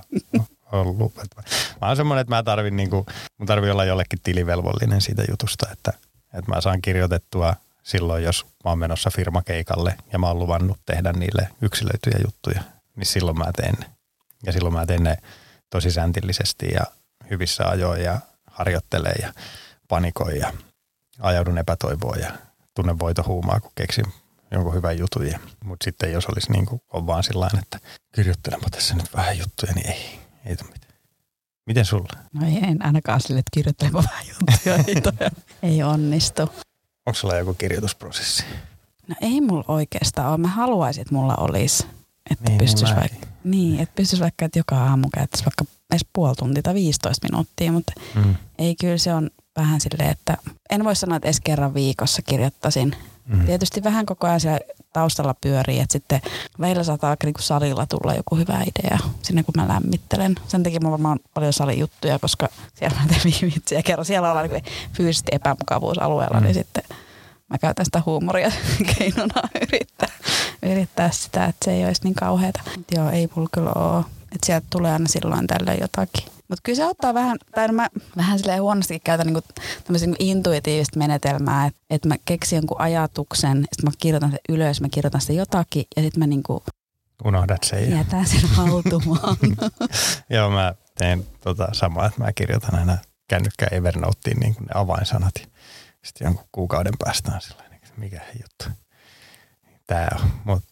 [0.71, 1.15] ollut.
[1.81, 3.05] Mä oon semmoinen, että mä tarvin, niin kuin,
[3.37, 5.93] mun tarvii olla jollekin tilivelvollinen siitä jutusta, että,
[6.33, 7.53] että mä saan kirjoitettua
[7.83, 12.61] silloin, jos mä oon menossa firmakeikalle ja mä oon luvannut tehdä niille yksilöityjä juttuja,
[12.95, 13.85] niin silloin mä teen ne.
[14.45, 15.17] Ja silloin mä teen ne
[15.69, 16.81] tosi säntillisesti ja
[17.29, 18.19] hyvissä ajoin ja
[18.51, 19.33] harjoittelee ja
[19.87, 20.53] panikoi ja
[21.19, 22.31] ajaudun epätoivoon ja
[22.75, 24.05] tunnen voitohuumaa, kun keksin
[24.51, 25.25] jonkun hyvän jutun.
[25.63, 27.79] Mutta sitten jos olisi niin kuin, on vaan sillä että
[28.15, 30.93] kirjoittelenpa tässä nyt vähän juttuja, niin ei, ei tule mitään.
[31.65, 32.09] Miten sulla?
[32.33, 34.83] No ei, en ainakaan sille, että kirjoittelepa vähän juttuja.
[34.87, 35.13] ei, toi,
[35.71, 36.41] ei onnistu.
[37.05, 38.43] Onko sulla joku kirjoitusprosessi?
[39.07, 40.37] No ei mulla oikeastaan ole.
[40.37, 41.87] Mä haluaisin, että mulla olisi.
[42.31, 46.05] Että Niin, pystyisi niin vaikka, niin, että pystyisi vaikka, että joka aamu käyttäisi vaikka edes
[46.13, 48.35] puoli tuntia tai 15 minuuttia, mutta Mm.
[48.57, 50.37] ei kyllä se on vähän silleen, että
[50.69, 52.95] en voi sanoa, että edes kerran viikossa kirjoittaisin.
[53.27, 53.45] Mm.
[53.45, 54.59] Tietysti vähän koko ajan siellä
[54.93, 56.21] taustalla pyörii, että sitten
[56.59, 60.35] välillä saattaa vaikka niinku salilla tulla joku hyvä idea sinne, kun mä lämmittelen.
[60.47, 64.05] Sen takia mulla varmaan paljon salijuttuja, koska siellä mä teen viitsiä kerran.
[64.05, 66.43] Siellä ollaan niinku fyysisesti epämukavuusalueella, Mm.
[66.43, 66.83] niin sitten
[67.49, 68.51] mä käytän sitä huumoria
[68.97, 70.09] keinona yrittää,
[70.63, 72.61] yrittää sitä, että se ei olisi niin kauheata.
[72.77, 73.99] Mut joo, ei mulla kyllä ole.
[74.21, 76.27] Että sieltä tulee aina silloin tällöin jotakin.
[76.47, 79.41] Mutta kyllä se ottaa vähän, tai no mä vähän silleen huonosti käytän niinku
[79.83, 84.81] tämmöistä niinku intuitiivista menetelmää, että et mä keksin jonkun ajatuksen, sitten mä kirjoitan sen ylös,
[84.81, 86.63] mä kirjoitan sitä jotakin, ja sitten mä niinku
[87.25, 87.91] Unohdat sen.
[87.91, 87.97] Ja.
[87.97, 89.37] jätän sen hautumaan.
[90.29, 95.33] Joo, mä teen tota samaa, että mä kirjoitan aina kännykkä Evernoteen niin ne avainsanat.
[96.03, 98.79] Sitten jonkun kuukauden päästä on sellainen, että mikä juttu.
[99.87, 100.31] Tää on.
[100.45, 100.63] Mut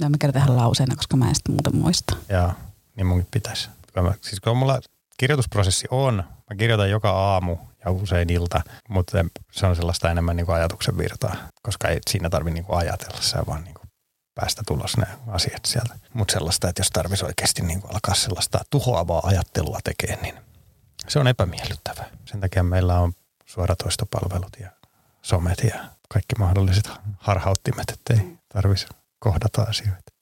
[0.00, 2.16] No mä kerron tähän lauseena, koska mä en sitä muuten muista.
[2.28, 2.52] Joo,
[2.96, 3.68] niin munkin pitäisi.
[4.00, 4.80] Mä, siis kun mulla
[5.18, 10.46] kirjoitusprosessi on, mä kirjoitan joka aamu ja usein ilta, mutta se on sellaista enemmän niin
[10.46, 13.88] kuin ajatuksen virtaa, koska ei siinä tarvitse niin kuin ajatella, se vaan niin kuin
[14.34, 15.94] päästä tulos ne asiat sieltä.
[16.14, 20.34] Mutta sellaista, että jos tarvitsisi oikeasti niin kuin alkaa sellaista tuhoavaa ajattelua tekemään, niin
[21.08, 22.06] se on epämiellyttävää.
[22.24, 23.12] Sen takia meillä on
[23.46, 24.70] suoratoistopalvelut ja
[25.22, 30.12] somet ja kaikki mahdolliset harhauttimet, ettei tarvitsisi kohdata asioita.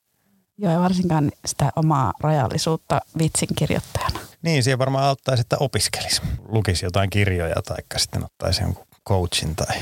[0.59, 4.21] Joo, ja varsinkaan sitä omaa rajallisuutta vitsin kirjoittajana.
[4.43, 6.23] Niin, siihen varmaan auttaisi, että opiskelisi.
[6.49, 9.77] Lukisi jotain kirjoja tai sitten ottaisi jonkun coachin tai...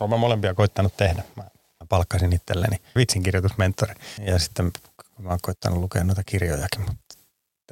[0.00, 1.22] Olen molempia koittanut tehdä.
[1.36, 1.44] Mä
[1.88, 4.72] palkkasin itselleni vitsinkirjoitusmentori ja sitten
[5.18, 7.14] mä oon koittanut lukea noita kirjojakin, mutta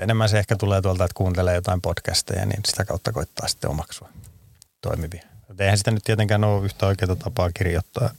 [0.01, 4.09] enemmän se ehkä tulee tuolta, että kuuntelee jotain podcasteja, niin sitä kautta koittaa sitten omaksua
[4.81, 5.23] toimivia.
[5.59, 8.11] Eihän sitä nyt tietenkään ole yhtä oikeaa tapaa kirjoittaa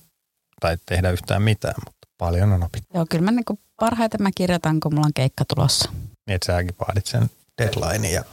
[0.59, 2.87] tai tehdä yhtään mitään, mutta paljon on opittu.
[2.93, 5.91] Joo, kyllä mä niin parhaiten mä kirjoitan, kun mulla on keikka tulossa.
[6.27, 7.29] Niin, että säkin vaadit sen
[7.61, 8.23] deadline ja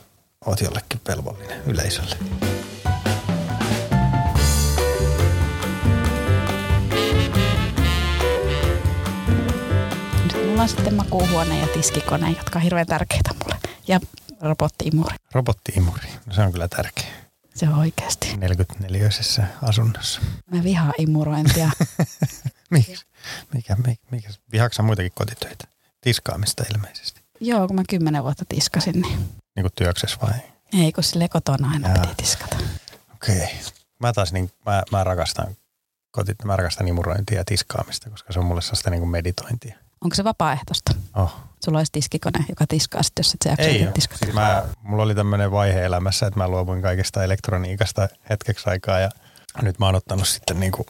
[0.47, 2.17] oot jollekin velvollinen yleisölle.
[10.25, 13.57] Nyt mulla on sitten makuuhuone ja tiskikone, jotka on hirveän tärkeitä mulle.
[13.89, 14.01] Ja
[14.41, 15.17] robottiimuri.
[15.33, 17.09] Robottiimuri, no se on kyllä tärkeä.
[17.55, 18.37] Se on oikeasti.
[18.37, 19.09] 44
[19.63, 20.21] asunnossa.
[20.51, 21.71] Mä vihaan imurointia.
[22.71, 23.07] Miksi?
[23.55, 24.29] Mikä, mikä, mikä?
[24.53, 25.65] Vihaksa muitakin kotitöitä?
[26.01, 27.18] Tiskaamista ilmeisesti.
[27.41, 29.19] Joo, kun mä kymmenen vuotta tiskasin, niin...
[29.57, 30.33] Niin kuin työksessä vai?
[30.73, 32.01] Ei, kun sille kotona aina Jaa.
[32.01, 32.57] piti tiskata.
[33.15, 33.37] Okei.
[33.37, 33.49] Okay.
[34.01, 35.57] Mä taas niin, mä, mä rakastan
[36.11, 39.75] kotit, mä rakastan imurointia ja tiskaamista, koska se on mulle sellaista niin kuin meditointia.
[40.01, 40.95] Onko se vapaaehtoista?
[41.17, 41.37] Oh.
[41.65, 44.19] Sulla olisi tiskikone, joka tiskaa sitten, jos et sä Ei tiskata.
[44.25, 49.11] Siis mä, mulla oli tämmöinen vaihe elämässä, että mä luovuin kaikesta elektroniikasta hetkeksi aikaa ja
[49.63, 50.87] nyt mä oon ottanut sitten niin kuin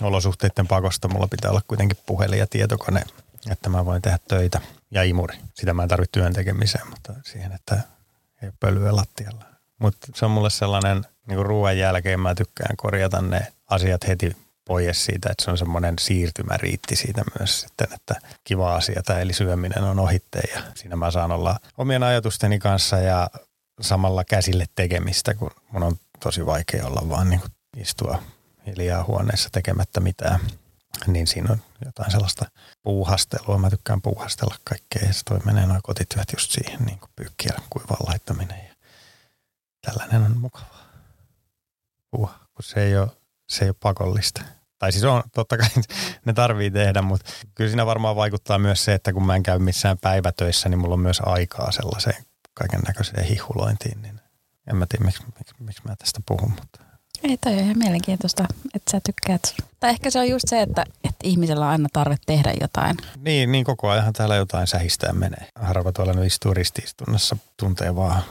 [0.00, 1.08] olosuhteiden pakosta.
[1.08, 3.02] Mulla pitää olla kuitenkin puhelin ja tietokone,
[3.50, 4.60] että mä voin tehdä töitä
[4.92, 5.38] ja imuri.
[5.54, 7.80] Sitä mä en tarvitse työn tekemiseen, mutta siihen, että
[8.42, 9.44] ei pölyä lattialla.
[9.78, 15.04] Mutta se on mulle sellainen, niin ruoan jälkeen mä tykkään korjata ne asiat heti pois
[15.04, 19.84] siitä, että se on semmoinen siirtymäriitti siitä myös sitten, että kiva asia tämä eli syöminen
[19.84, 23.30] on ohitteen ja siinä mä saan olla omien ajatusteni kanssa ja
[23.80, 28.22] samalla käsille tekemistä, kun mun on tosi vaikea olla vaan niin kuin istua
[28.66, 30.40] hiljaa huoneessa tekemättä mitään.
[31.06, 32.46] Niin siinä on jotain sellaista
[32.82, 33.58] puuhastelua.
[33.58, 37.54] Mä tykkään puuhastella kaikkea ja se toi menee noin kotityöt just siihen niin kuin pyykkiä
[37.70, 38.74] kuivan laittaminen ja
[39.80, 40.86] tällainen on mukavaa.
[42.10, 43.08] Puuha, kun se ei ole,
[43.48, 44.42] se ei ole pakollista.
[44.78, 45.68] Tai siis on, totta kai
[46.24, 49.58] ne tarvii tehdä, mutta kyllä siinä varmaan vaikuttaa myös se, että kun mä en käy
[49.58, 54.02] missään päivätöissä, niin mulla on myös aikaa sellaiseen kaiken näköiseen hihulointiin.
[54.02, 54.20] Niin
[54.70, 56.91] en mä tiedä, miksi, miksi, miksi mä tästä puhun, mutta
[57.24, 59.54] ei toi ihan mielenkiintoista, että sä tykkäät.
[59.80, 62.96] Tai ehkä se on just se, että, että ihmisellä on aina tarve tehdä jotain.
[63.16, 65.48] Niin, niin koko ajan täällä jotain sähistää menee.
[65.54, 68.22] Harva tuolla nyt istuu ristiistunnassa, tuntee vaan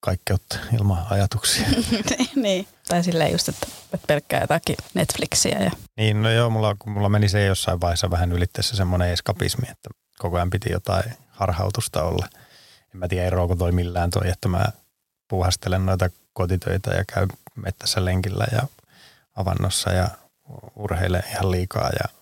[0.00, 1.66] kaikkeutta ilman ajatuksia.
[2.36, 5.58] niin, tai silleen just, että, että pelkkää jotakin Netflixiä.
[5.58, 5.70] Ja...
[5.96, 10.36] Niin, no joo, mulla, mulla meni se jossain vaiheessa vähän ylittäessä semmoinen eskapismi, että koko
[10.36, 12.28] ajan piti jotain harhautusta olla.
[12.94, 14.64] En mä tiedä, eroako toi millään toi, että mä
[15.28, 18.62] puuhastelen noita kotitöitä ja käy mettässä lenkillä ja
[19.36, 20.08] avannossa ja
[20.76, 22.14] urheilen ihan liikaa ja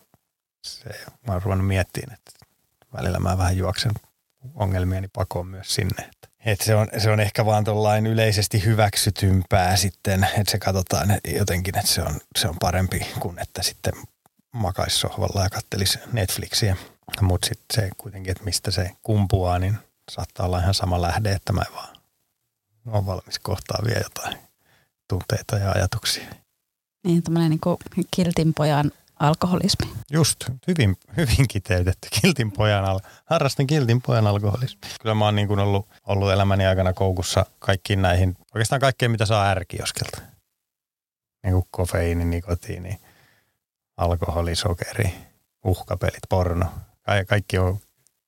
[0.63, 0.91] se,
[1.27, 2.47] mä oon ruvennut miettimään, että
[2.93, 3.93] välillä mä vähän juoksen
[4.55, 6.03] ongelmieni pakoon myös sinne.
[6.03, 11.09] Että, että se, on, se on ehkä vaan tuollain yleisesti hyväksytympää sitten, että se katsotaan
[11.39, 13.93] jotenkin, että se on, se on parempi kuin että sitten
[14.53, 16.77] makaisi sohvalla ja kattelisi Netflixiä.
[17.23, 19.79] Mutta sitten se kuitenkin, että mistä se kumpuaa, niin
[20.11, 21.97] saattaa olla ihan sama lähde, että mä vaan
[22.87, 24.39] on valmis kohtaa vielä jotain
[25.13, 26.25] tunteita ja ajatuksia.
[27.05, 29.93] Niin, tämmöinen niin kiltin pojan alkoholismi.
[30.13, 32.09] Just, hyvin, hyvin kiteytetty.
[32.21, 34.81] Kiltin pojan, al- harrastan kiltin pojan alkoholismi.
[35.03, 39.27] Kyllä mä oon niin kuin ollut, ollut elämäni aikana koukussa kaikkiin näihin, oikeastaan kaikkeen mitä
[39.27, 40.23] saa ärkioskelta.
[41.43, 43.01] Niin kuin kofeiini, nikotiini,
[43.97, 45.15] alkoholi, sokeri,
[45.65, 46.67] uhkapelit, porno.
[47.29, 47.79] Kaikki on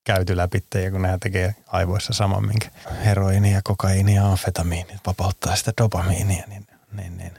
[0.05, 2.69] käyty läpi, ja kun nehän tekee aivoissa saman, minkä
[3.05, 7.33] heroini ja kokaiini ja amfetamiini vapauttaa sitä dopamiinia, niin, niin, niin.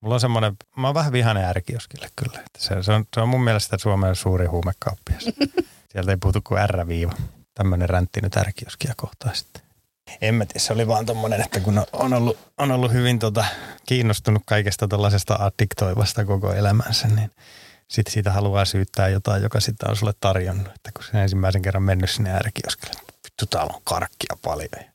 [0.00, 2.40] Mulla on semmoinen, mä oon vähän vihainen ärkioskille kyllä.
[2.46, 5.24] Että se, se, on, se on mun mielestä Suomen suuri huumekauppias.
[5.92, 7.12] Sieltä ei puhutu kuin R-viiva.
[7.54, 9.62] Tämmöinen räntti nyt ärkioskia kohtaa sitten.
[10.20, 13.44] En mä tiedä, se oli vaan tommonen, että kun on ollut, on ollut hyvin tota,
[13.86, 17.30] kiinnostunut kaikesta tällaisesta addiktoivasta koko elämänsä, niin
[17.88, 20.66] sitten siitä haluaa syyttää jotain, joka sitten on sulle tarjonnut.
[20.66, 24.90] Että kun se ensimmäisen kerran mennyt sinne ärkioskelle, että vittu täällä on karkkia paljon.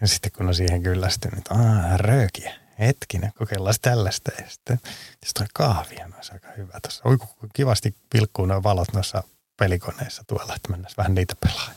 [0.00, 4.30] Ja sitten kun on siihen kyllästynyt, että aah, röökiä, hetkinen, kokeillaan tällaista.
[4.38, 4.80] Ja sitten,
[5.24, 7.02] sitten toi kahvia, no se aika hyvä tuossa.
[7.04, 7.16] Oi,
[7.52, 9.22] kivasti vilkkuu nuo valot noissa
[9.56, 11.70] pelikoneissa tuolla, että mennään vähän niitä pelaa.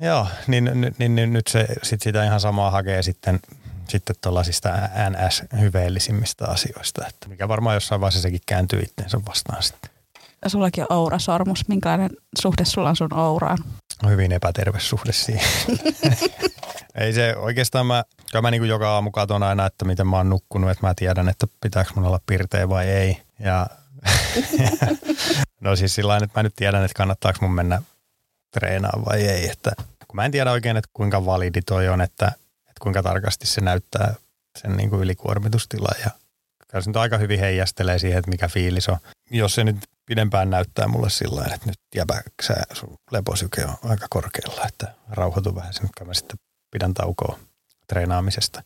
[0.00, 3.40] Joo, niin, niin, niin, niin nyt se sit sitä ihan samaa hakee sitten
[3.88, 4.68] sitten tuollaisista
[5.10, 9.90] NS-hyveellisimmistä asioista, että mikä varmaan jossain vaiheessa sekin kääntyy itseensä vastaan sitten.
[10.46, 11.68] Sullakin on ourasormus.
[11.68, 12.10] Minkälainen
[12.42, 13.58] suhde sulla on sun ouraan?
[14.08, 15.48] Hyvin epäterve suhde siihen.
[17.00, 18.04] Ei se oikeastaan mä,
[18.42, 21.28] mä niin kuin joka aamu katon aina, että miten mä oon nukkunut, että mä tiedän,
[21.28, 23.22] että pitääkö mun olla pirteä vai ei.
[23.38, 23.66] Ja
[25.60, 27.82] no siis sillä että mä nyt tiedän, että kannattaako mun mennä
[28.52, 29.48] treenaamaan vai ei.
[29.48, 32.26] Että, kun mä en tiedä oikein, että kuinka validi toi on, että,
[32.58, 34.14] että kuinka tarkasti se näyttää
[34.58, 36.10] sen niin kuin ylikuormitustila ja
[36.80, 38.98] se nyt aika hyvin heijastelee siihen, että mikä fiilis on.
[39.30, 39.76] Jos se nyt
[40.12, 45.74] pidempään näyttää mulle sillä että nyt jäbäksä sun leposyke on aika korkealla, että rauhoitu vähän
[45.74, 46.38] sen, mä sitten
[46.70, 47.38] pidän taukoa
[47.86, 48.62] treenaamisesta.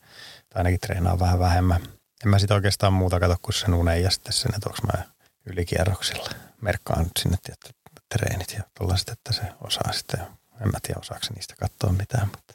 [0.49, 1.81] Tai ainakin treenaa vähän vähemmän.
[2.25, 5.03] En mä sitten oikeastaan muuta katso kuin sen unen ja sitten sen, että onko mä
[5.45, 6.29] ylikierroksilla.
[6.61, 7.69] Merkkaan sinne tietty
[8.17, 10.19] treenit ja tollaiset, että se osaa sitten.
[10.61, 12.53] En mä tiedä, osaako niistä katsoa mitään, mutta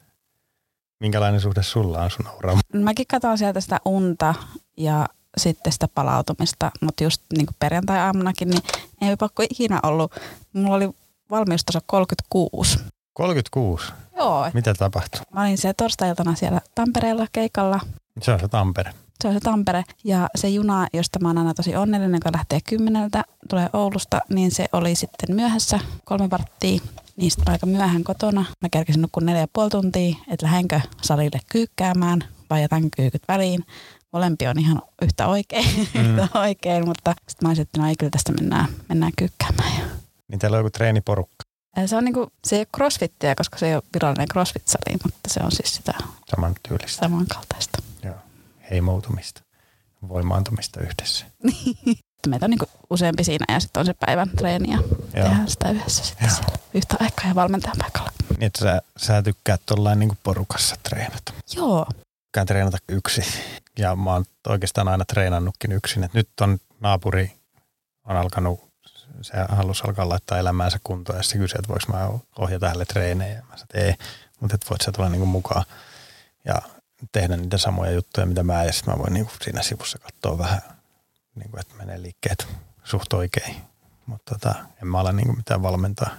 [0.99, 2.59] minkälainen suhde sulla on sun auraan?
[2.73, 4.35] Mäkin katson sieltä sitä unta
[4.77, 8.61] ja sitten sitä palautumista, mutta just niin kuin perjantai-aamunakin, niin
[9.01, 10.11] ei pakko ikinä ollut.
[10.53, 10.89] Mulla oli
[11.29, 12.79] valmiustaso 36.
[13.13, 13.91] 36?
[14.17, 14.49] Joo.
[14.53, 15.21] Mitä tapahtui?
[15.33, 17.79] Mä olin siellä torstai siellä Tampereella keikalla.
[18.21, 18.93] Se on se Tampere.
[19.21, 19.83] Se on se Tampere.
[20.03, 24.51] Ja se juna, josta mä oon aina tosi onnellinen, joka lähtee kymmeneltä, tulee Oulusta, niin
[24.51, 26.81] se oli sitten myöhässä kolme varttia.
[27.15, 28.45] Niistä aika myöhään kotona.
[28.61, 33.65] Mä kerkesin nukkua neljä ja puoli tuntia, että lähdenkö salille kyykkäämään vai jätän kyykyt väliin.
[34.13, 36.19] Molempi on ihan yhtä oikein, mm.
[36.19, 39.91] yhtä oikein mutta sitten mä olisin, että no ei kyllä tästä mennään, mennään kyykkäämään.
[40.27, 41.43] Niin teillä on joku treeniporukka?
[41.85, 45.39] Se on niinku, se ei ole crossfittiä, koska se ei ole virallinen crossfit-sali, mutta se
[45.43, 45.93] on siis sitä
[46.35, 46.99] Saman tyylistä.
[47.05, 47.77] samankaltaista.
[48.03, 48.15] Joo,
[48.71, 49.41] heimoutumista,
[50.07, 51.25] voimaantumista yhdessä.
[52.27, 55.03] Meitä on niinku useampi siinä ja sitten on se päivän treeni ja Joo.
[55.13, 56.29] tehdään sitä yhdessä sitten
[56.73, 58.09] yhtä aikaa ja valmentajan paikalla.
[58.29, 61.33] Niin, että sä, sä tykkäät tuollain niinku porukassa treenata.
[61.55, 61.85] Joo.
[62.25, 63.25] Tykkään treenata yksin
[63.77, 66.03] ja mä oon oikeastaan aina treenannutkin yksin.
[66.03, 67.31] Et nyt on naapuri
[68.05, 68.73] on alkanut
[69.21, 73.35] se halusi alkaa laittaa elämäänsä kuntoon ja se kysyi, että voiko mä ohjata hänelle treenejä.
[73.35, 73.93] Mä sanoin, että ei,
[74.39, 75.63] mutta et voit sä tulla niinku mukaan
[76.45, 76.55] ja
[77.11, 80.61] tehdä niitä samoja juttuja, mitä mä ja sitten mä voin niinku siinä sivussa katsoa vähän,
[81.35, 82.47] niinku, että menee liikkeet
[82.83, 83.55] suht oikein.
[84.05, 86.09] Mutta tota, en mä ala niinku mitään valmentaa.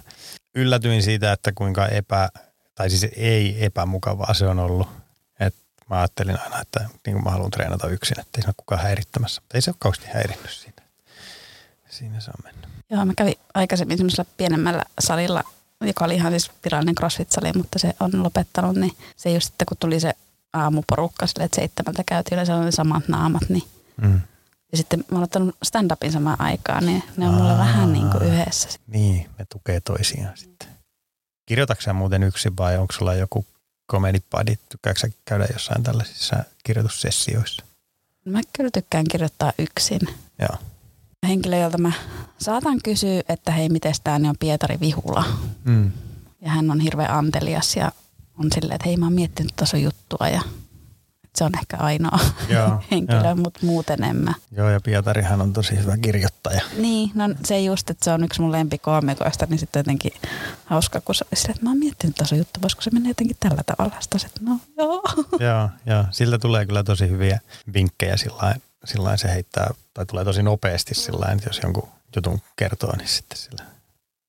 [0.55, 2.29] Yllätyin siitä, että kuinka epä,
[2.75, 4.87] tai siis ei epämukavaa se on ollut.
[5.89, 9.41] Mä ajattelin aina, että niin mä haluan treenata yksin, että ei se ole kukaan häirittämässä.
[9.41, 10.81] Mutta ei se ole kauheasti häirinnyt siinä.
[11.89, 12.69] Siinä se on mennyt.
[12.89, 15.43] Joo, mä kävin aikaisemmin semmoisella pienemmällä salilla,
[15.81, 19.77] joka oli ihan siis virallinen CrossFit-sali, mutta se on lopettanut, niin se just sitten kun
[19.77, 20.13] tuli se
[20.53, 23.63] aamuporukka sille, että seitsemältä käytiin ja siellä oli samat naamat, niin
[24.01, 24.21] mm.
[24.71, 28.09] Ja sitten mä oon ottanut stand-upin samaan aikaan, niin ne on Aa, mulle vähän niin
[28.09, 28.69] kuin yhdessä.
[28.87, 30.67] Niin, me tukee toisiaan sitten.
[31.45, 33.45] Kirjoitatko muuten yksin vai onko sulla joku
[33.85, 34.55] komedipadi?
[34.69, 37.65] Tykkääkö käydä jossain tällaisissa kirjoitussessioissa?
[38.25, 39.99] Mä kyllä tykkään kirjoittaa yksin.
[40.39, 40.57] Joo
[41.27, 41.91] henkilö, jolta mä
[42.37, 45.25] saatan kysyä, että hei, miten tämä niin on Pietari Vihula.
[45.63, 45.91] Mm.
[46.41, 47.91] Ja hän on hirveän antelias ja
[48.39, 50.41] on silleen, että hei, mä oon miettinyt tuossa juttua ja
[51.35, 52.19] se on ehkä ainoa
[52.49, 53.35] joo, henkilö, joo.
[53.35, 54.33] mutta muuten en mä.
[54.51, 56.61] Joo, ja Pietarihan on tosi hyvä kirjoittaja.
[56.77, 60.11] Niin, no se just, että se on yksi mun lempikoomikoista, niin sitten jotenkin
[60.65, 63.95] hauska, kun se että mä oon miettinyt tuossa juttu, voisiko se mennä jotenkin tällä tavalla.
[63.99, 65.03] Sitten että no joo.
[65.49, 67.39] joo, joo, siltä tulee kyllä tosi hyviä
[67.73, 72.93] vinkkejä sillä sillä se heittää, tai tulee tosi nopeasti sillä että jos jonkun jutun kertoo,
[72.97, 73.65] niin sitten sillä.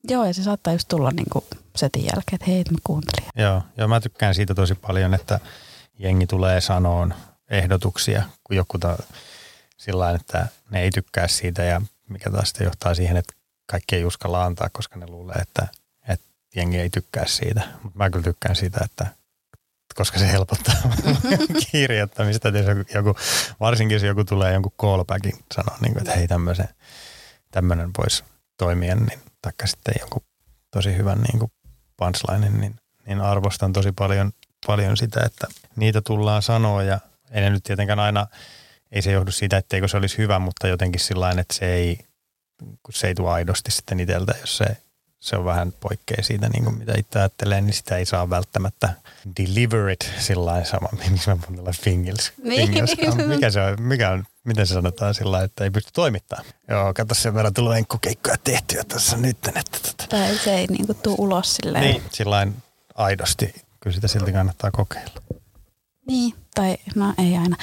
[0.09, 1.45] Joo, ja se saattaa just tulla niin kuin
[1.77, 3.29] setin jälkeen, että hei, mä kuuntelin.
[3.37, 5.41] Joo, joo, mä tykkään siitä tosi paljon, että
[5.99, 7.15] jengi tulee sanoon
[7.51, 8.99] ehdotuksia, kun joku ta,
[9.77, 13.35] sillä että ne ei tykkää siitä ja mikä taas sitten johtaa siihen, että
[13.67, 15.69] kaikki ei uskalla antaa, koska ne luulee, että,
[16.09, 17.63] että jengi ei tykkää siitä.
[17.83, 19.07] Mutta mä kyllä tykkään siitä, että
[19.97, 20.75] koska se helpottaa
[21.71, 22.49] kirjoittamista.
[22.49, 23.17] Jos joku, joku,
[23.61, 26.69] varsinkin jos joku tulee jonkun callbackin sanoa, niin että hei tämmöisen,
[27.51, 28.25] tämmöinen voisi
[28.57, 30.23] toimia, niin taikka sitten jonkun
[30.71, 31.51] tosi hyvän niin
[31.97, 34.33] punchline, niin, niin arvostan tosi paljon,
[34.67, 36.99] paljon sitä, että niitä tullaan sanoa ja
[37.31, 38.27] ei ne nyt tietenkään aina,
[38.93, 41.99] ei se johdu siitä, etteikö se olisi hyvä, mutta jotenkin sillä että se ei,
[42.59, 44.77] kun se ei tule aidosti sitten itseltä, jos se
[45.27, 48.95] se on vähän poikkea siitä, niin kuin mitä itse ajattelee, niin sitä ei saa välttämättä
[49.41, 52.33] deliver it sillä sama, miksi mä puhun fingils.
[52.45, 52.71] Niin.
[53.27, 56.47] Mikä se on, mikä on, miten se sanotaan sillä että ei pysty toimittamaan.
[56.69, 59.37] Joo, kato sen verran tullut enkkukeikkoja tehtyä tässä nyt.
[59.47, 60.05] Että, tota.
[60.09, 61.85] Tai se ei niin kuin tule ulos silleen.
[61.85, 62.47] Niin, sillä
[62.95, 63.55] aidosti.
[63.87, 65.13] Kyllä sitä silti kannattaa kokeilla.
[66.07, 67.57] Niin, tai no ei aina.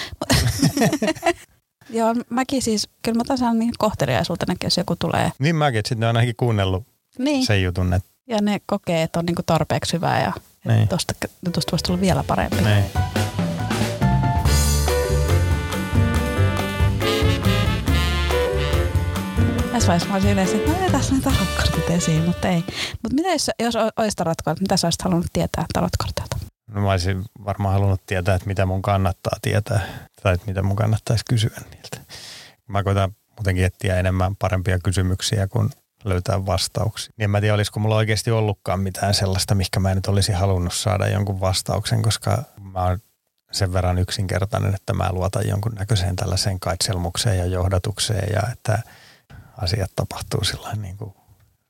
[1.90, 5.32] Joo, mäkin siis, kyllä mä tasan niin kohteliaisuutena, jos joku tulee.
[5.40, 6.88] Niin mäkin, että sitten on ainakin kuunnellut
[7.20, 10.34] Niin, sen jutun, että ja ne kokee, että on niinku tarpeeksi hyvää ja
[10.68, 10.88] Niin.
[10.88, 11.14] tuosta
[11.46, 12.56] jutusta voisi tulla vielä parempi.
[12.62, 12.84] niin.
[19.74, 22.64] Tässä vaiheessa mä olisin yleensä, että no ei tässä ne tarotkortit esiin, mutta ei.
[23.04, 26.38] Mutta mitä jos, jos olisi tarotkortit, mitä sä olisit halunnut tietää tarotkortilta?
[26.68, 29.88] No mä olisin varmaan halunnut tietää, että mitä mun kannattaa tietää
[30.24, 32.14] tai että mitä mun kannattaisi kysyä niiltä.
[32.68, 35.70] Mä koitan muutenkin etsiä enemmän parempia kysymyksiä kuin
[36.04, 37.14] löytää vastauksia.
[37.18, 40.74] Niin en mä tiedä, olisiko mulla oikeasti ollutkaan mitään sellaista, mihinkä mä nyt olisi halunnut
[40.74, 43.00] saada jonkun vastauksen, koska mä oon
[43.52, 48.80] sen verran yksinkertainen, että mä luotan jonkun näköiseen tällaiseen kaitselmukseen ja johdatukseen ja että
[49.58, 51.14] asiat tapahtuu sillä niin kuin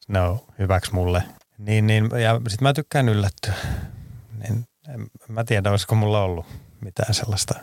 [0.08, 1.24] ne on hyväksi mulle.
[1.58, 3.54] Niin, niin, ja sit mä tykkään yllättyä.
[4.40, 6.46] Niin, en, mä tiedä, olisiko mulla ollut
[6.82, 7.56] mitään sellaista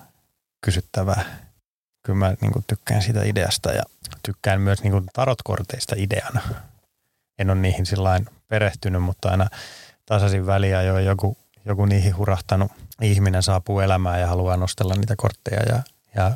[0.61, 1.25] kysyttävää.
[2.03, 3.83] Kyllä mä niin kuin, tykkään siitä ideasta ja
[4.23, 6.41] tykkään myös niin kuin, tarotkorteista ideana.
[7.39, 9.49] En ole niihin sillain perehtynyt, mutta aina
[10.07, 15.63] tasaisin väliä jo joku, joku niihin hurahtanut ihminen saapuu elämään ja haluaa nostella niitä kortteja
[15.63, 15.83] ja,
[16.17, 16.33] ja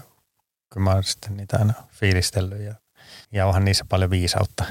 [0.72, 2.74] kyllä mä oon sitten niitä aina fiilistellyt ja,
[3.32, 4.64] ja onhan niissä paljon viisautta.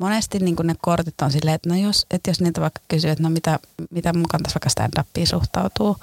[0.00, 3.22] Monesti niin ne kortit on silleen, että no jos, että jos niitä vaikka kysyy, että
[3.22, 3.58] no mitä,
[3.90, 5.96] mitä mun kannattaisi vaikka stand-upiin suhtautuu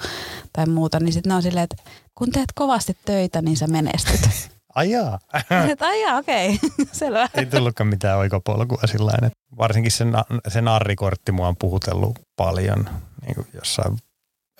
[0.52, 1.76] tai muuta, niin sitten ne on silleen, että
[2.14, 4.20] kun teet kovasti töitä, niin sä menestyt.
[4.74, 5.18] Ai jaa.
[5.72, 6.58] että ai jaa, okei,
[6.92, 7.28] selvä.
[7.34, 9.30] Ei tullutkaan mitään oikopolkua sillä lailla.
[9.58, 12.88] Varsinkin se, na- se narrikortti mua on puhutellut paljon
[13.26, 13.98] niin kuin jossain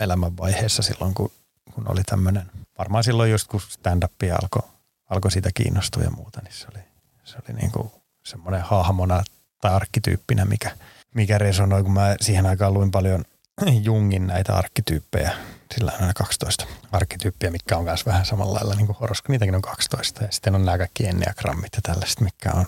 [0.00, 1.30] elämänvaiheessa silloin, kun,
[1.74, 2.50] kun oli tämmöinen.
[2.78, 4.70] Varmaan silloin just kun stand-up alkoi
[5.10, 6.84] alko siitä kiinnostua ja muuta, niin se oli,
[7.24, 7.90] se oli niin kuin
[8.24, 9.24] semmoinen hahmona
[9.60, 10.70] tai arkkityyppinä, mikä,
[11.14, 13.24] mikä resonoi, kun mä siihen aikaan luin paljon
[13.84, 15.32] Jungin näitä arkkityyppejä.
[15.74, 19.32] Sillä on aina 12 arkkityyppiä, mikä on myös vähän samalla lailla niin kuin horosko.
[19.32, 20.24] Niitäkin on 12.
[20.24, 22.66] Ja sitten on nämä kaikki enneagrammit ja tällaiset, mikä on,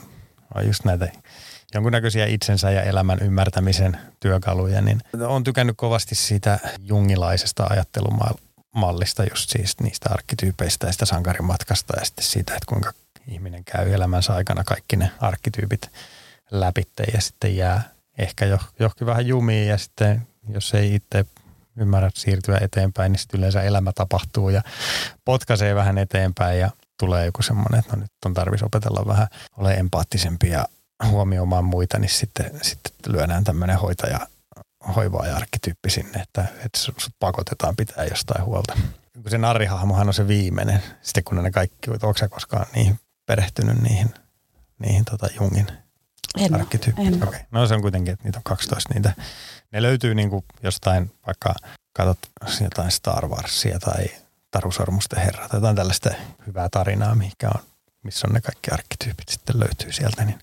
[0.54, 1.08] on just näitä
[1.74, 4.80] jonkunnäköisiä itsensä ja elämän ymmärtämisen työkaluja.
[4.80, 12.04] Niin olen tykännyt kovasti siitä jungilaisesta ajattelumallista, just siis niistä arkkityypeistä ja sitä sankarimatkasta ja
[12.04, 12.92] sitten siitä, että kuinka
[13.28, 15.90] ihminen käy elämänsä aikana kaikki ne arkkityypit
[16.50, 17.82] läpitte ja sitten jää
[18.18, 21.26] ehkä jo, johonkin vähän jumiin ja sitten jos ei itse
[21.76, 24.62] ymmärrä siirtyä eteenpäin, niin sitten yleensä elämä tapahtuu ja
[25.24, 29.74] potkaisee vähän eteenpäin ja tulee joku semmoinen, että no nyt on tarvitsisi opetella vähän ole
[29.74, 30.66] empaattisempi ja
[31.04, 34.26] huomioimaan muita, niin sitten, sitten lyödään tämmöinen hoitaja,
[34.96, 38.78] hoivaaja arkkityyppi sinne, että, että sut pakotetaan pitää jostain huolta.
[39.22, 43.82] Kun se narrihahmohan on se viimeinen, sitten kun ne kaikki, onko sä koskaan niihin perehtynyt
[43.82, 44.14] niihin,
[44.78, 45.66] niihin tota Jungin
[46.38, 47.06] En oo, arkkityyppi.
[47.06, 47.28] en oo.
[47.28, 47.40] Okay.
[47.50, 49.12] No se on kuitenkin, että niitä on 12 niitä.
[49.72, 51.54] Ne löytyy niin kuin jostain, vaikka
[51.92, 52.18] katsot
[52.60, 54.04] jotain Star Warsia tai
[54.50, 56.10] Taru Sormusten herra tai jotain tällaista
[56.46, 57.62] hyvää tarinaa, mikä on,
[58.02, 60.24] missä on ne kaikki arkkityypit sitten löytyy sieltä.
[60.24, 60.38] Niin,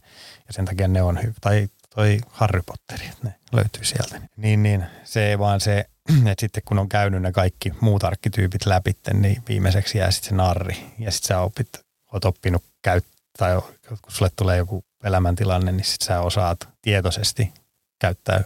[0.48, 1.34] ja sen takia ne on hyvä.
[1.41, 4.22] Tai toi Harry Potteri, että ne löytyy sieltä.
[4.38, 5.86] Niin, niin se vaan se,
[6.32, 10.36] että sitten kun on käynyt ne kaikki muut arkkityypit läpi, niin viimeiseksi jää sitten se
[10.36, 10.93] narri.
[11.00, 11.83] Ja sitten sä opit,
[12.13, 17.54] oot oppinut käyttää, tai kun sulle tulee joku elämäntilanne, niin sit sä osaat tietoisesti
[17.99, 18.43] käyttää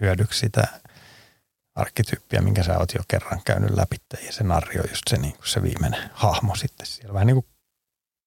[0.00, 0.64] hyödyksi sitä
[1.74, 3.96] arkkityyppiä, minkä sä oot jo kerran käynyt läpi.
[4.26, 7.14] Ja se narri on just se, niin kuin se viimeinen hahmo sitten siellä.
[7.14, 7.46] Vähän niin kuin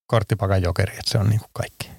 [0.07, 1.89] korttipakan jokeri, että se on niin kuin kaikki.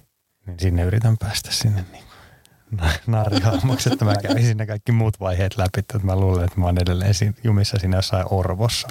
[0.46, 5.20] Niin sinne yritän päästä sinne niin kuin na- narrihahmoksi, että mä kävin sinne kaikki muut
[5.20, 5.78] vaiheet läpi.
[5.78, 8.88] Että mä luulen, että mä oon edelleen jumissa siinä jossain orvossa,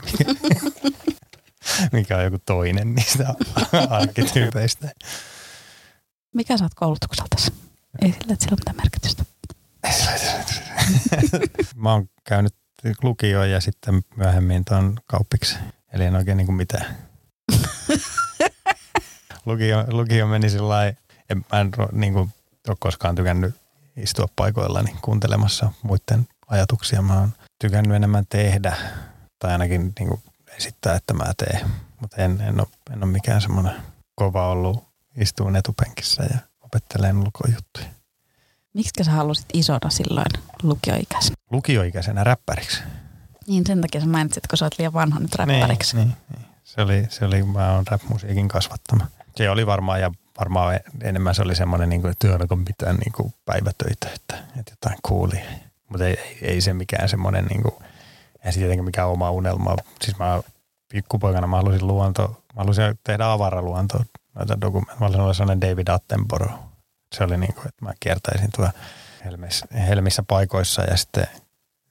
[1.92, 3.34] mikä on joku toinen niistä
[3.90, 4.92] arkkityypeistä.
[6.34, 7.38] Mikä oot koulutukselta?
[8.02, 9.24] Ei sillä, että sillä on mitään merkitystä.
[11.76, 12.56] Mä oon käynyt
[13.04, 15.56] lukioon ja sitten myöhemmin tuon kauppiksi.
[15.94, 16.98] Eli en oikein niin kuin mitään.
[19.46, 20.98] lukio, lukio meni sillä lailla,
[21.30, 22.34] en, mä en niin kuin,
[22.68, 23.56] ole koskaan tykännyt
[23.98, 27.02] istua paikoillani kuuntelemassa muiden ajatuksia.
[27.02, 28.78] Mä oon tykännyt enemmän tehdä
[29.40, 30.22] tai ainakin niin kuin
[30.58, 31.68] esittää, että mä teen.
[32.02, 33.74] Mutta en, en, ole, en ole mikään semmoinen
[34.16, 37.88] kova ollut istuun etupenkissä ja opettelen ulkojuttuja.
[38.74, 41.36] Miksi sä halusit isona silloin lukioikäisenä?
[41.52, 42.84] Lukioikäisenä räppäriksi.
[43.48, 45.96] Niin sen takia sä mainitsit, kun sä oot liian vanha nyt räppäriksi.
[45.96, 46.48] Niin, niin, niin.
[46.64, 49.08] Se oli, se oli, mä oon rap-musiikin kasvattama.
[49.36, 53.12] Se oli varmaan, ja varmaan enemmän se oli semmoinen, niin kuin, että työn pitää niin
[53.12, 55.46] kuin päivätöitä, että, että jotain kuulia.
[55.90, 57.76] Mutta ei, ei, ei, se mikään semmoinen, niin kuin,
[58.48, 59.76] ei se tietenkään mikään oma unelma.
[60.02, 60.42] Siis mä
[60.92, 65.00] pikkupoikana mä halusin luonto, mä halusin tehdä avaraluontoa, noita dokumentteja.
[65.00, 66.60] Mä halusin olla sellainen David Attenborough.
[67.16, 68.74] Se oli niin kuin, että mä kiertäisin tuolla
[69.26, 71.28] helmissä, helmissä paikoissa ja sitten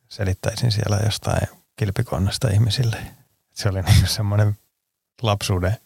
[0.09, 2.97] selittäisin siellä jostain kilpikonnasta ihmisille.
[3.55, 4.57] Se oli niin semmoinen
[5.23, 5.77] lapsuuden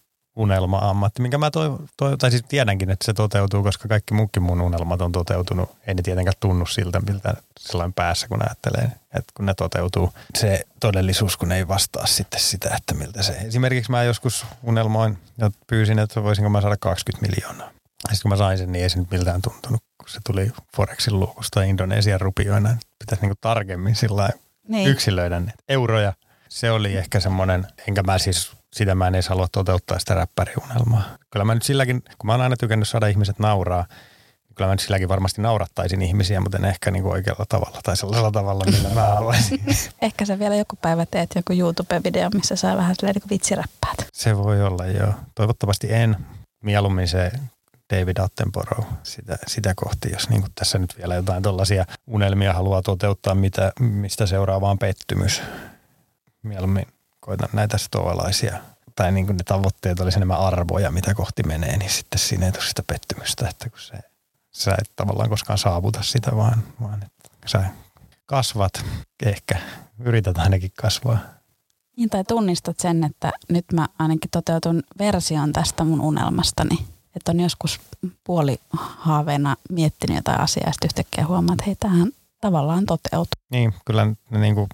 [0.41, 4.61] unelma-ammatti, minkä mä toi, toi, tai siis tiedänkin, että se toteutuu, koska kaikki muutkin mun
[4.61, 5.70] unelmat on toteutunut.
[5.86, 10.12] Ei ne tietenkään tunnu siltä, miltä sellainen päässä, kun ajattelee, että kun ne toteutuu.
[10.38, 13.32] Se todellisuus, kun ei vastaa sitten sitä, että miltä se.
[13.32, 17.70] Esimerkiksi mä joskus unelmoin ja pyysin, että voisinko mä saada 20 miljoonaa.
[18.01, 21.20] Sitten kun mä sain sen, niin ei se nyt miltään tuntunut, kun se tuli Forexin
[21.20, 22.76] luukusta Indonesian rupioina.
[22.99, 24.30] Pitäisi niinku tarkemmin sillä
[24.68, 24.88] niin.
[24.88, 26.12] yksilöidä ne euroja.
[26.49, 31.02] Se oli ehkä semmoinen, enkä mä siis sitä mä en edes halua toteuttaa sitä räppäriunelmaa.
[31.30, 33.86] Kyllä mä nyt silläkin, kun mä oon aina tykännyt saada ihmiset nauraa,
[34.48, 37.80] niin kyllä mä nyt silläkin varmasti naurattaisin ihmisiä, mutta en ehkä niin kuin oikealla tavalla
[37.82, 39.60] tai sellaisella tavalla, millä mä haluaisin.
[40.02, 44.06] ehkä sä vielä joku päivä teet joku YouTube-video, missä sä vähän silleen niin vitsiräppäät.
[44.12, 45.12] Se voi olla, joo.
[45.34, 46.16] Toivottavasti en.
[46.64, 47.32] Mieluummin se
[47.94, 53.34] David Attenborough sitä, sitä kohti, jos niin tässä nyt vielä jotain tuollaisia unelmia haluaa toteuttaa,
[53.34, 55.42] mitä, mistä seuraa vaan pettymys.
[56.42, 56.86] Mieluummin
[57.20, 58.58] koitan näitä stoalaisia,
[58.96, 62.52] tai niin kuin ne tavoitteet olisi enemmän arvoja, mitä kohti menee, niin sitten siinä ei
[62.52, 63.98] tule sitä pettymystä, että kun se,
[64.50, 67.64] sä et tavallaan koskaan saavuta sitä, vaan, vaan että sä
[68.26, 68.84] kasvat
[69.22, 69.58] ehkä,
[69.98, 71.18] yrität ainakin kasvaa.
[71.96, 76.78] Niin, tai tunnistat sen, että nyt mä ainakin toteutun version tästä mun unelmastani.
[77.16, 77.80] Että on joskus
[78.24, 83.42] puoli haaveena miettinyt jotain asiaa ja sitten yhtäkkiä huomaa, että hei, tämähän tavallaan toteutuu.
[83.50, 84.68] Niin, kyllä ne niin kuin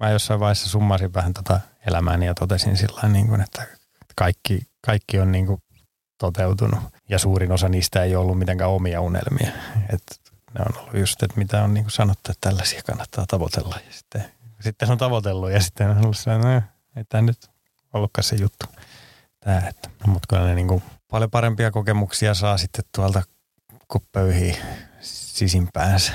[0.00, 3.66] mä jossain vaiheessa summasin vähän tätä tota elämääni ja totesin sillä niin kuin, että
[4.16, 5.62] kaikki, kaikki on niin kuin
[6.18, 9.52] toteutunut ja suurin osa niistä ei ollut mitenkään omia unelmia.
[9.88, 10.20] Et
[10.54, 13.92] ne on ollut just, että mitä on niin kuin sanottu, että tällaisia kannattaa tavoitella ja
[13.92, 14.24] sitten,
[14.60, 17.50] sitten on tavoitellut ja sitten on ollut sellainen, no, ei tämä nyt
[17.92, 18.66] ollutkaan se juttu.
[19.40, 23.22] Tämä, että, no, mutta kyllä ne niin kuin paljon parempia kokemuksia saa sitten tuolta,
[23.88, 24.56] kun pöyhii
[25.00, 26.12] sisimpäänsä.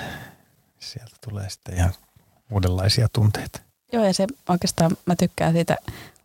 [0.79, 1.93] Sieltä tulee sitten ihan
[2.51, 3.66] uudenlaisia tunteita.
[3.93, 5.75] Joo, ja se oikeastaan mä tykkään siitä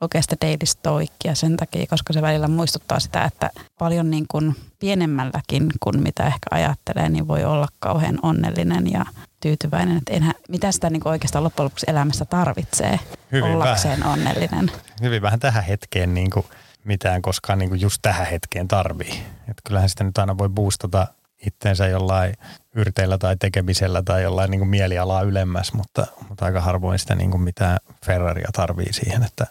[0.01, 5.67] oikeasta Daily Stoicia sen takia, koska se välillä muistuttaa sitä, että paljon niin kuin pienemmälläkin
[5.81, 9.05] kuin mitä ehkä ajattelee, niin voi olla kauhean onnellinen ja
[9.41, 9.97] tyytyväinen.
[9.97, 13.01] Että enhän, mitä sitä niin kuin oikeastaan loppujen lopuksi elämässä tarvitsee
[13.33, 14.13] Hyvin ollakseen vähän.
[14.13, 14.71] onnellinen.
[15.03, 16.47] Hyvin vähän tähän hetkeen niin kuin
[16.85, 19.23] mitään koskaan niin kuin just tähän hetkeen tarvii.
[19.49, 21.07] Että kyllähän sitä nyt aina voi boostata
[21.47, 22.35] itteensä jollain
[22.75, 27.31] yrteillä tai tekemisellä tai jollain niin kuin mielialaa ylemmäs, mutta, mutta aika harvoin sitä niin
[27.31, 29.47] kuin mitään Ferraria tarvii siihen, että,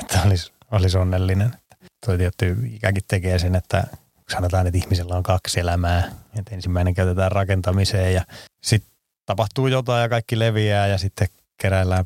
[0.00, 1.56] että olisi, olisi onnellinen.
[2.06, 3.84] Tuo tietty ikäkin tekee sen, että
[4.32, 8.24] sanotaan, että ihmisellä on kaksi elämää, että ensimmäinen käytetään rakentamiseen ja
[8.62, 8.92] sitten
[9.26, 11.28] tapahtuu jotain ja kaikki leviää ja sitten
[11.62, 12.04] keräillään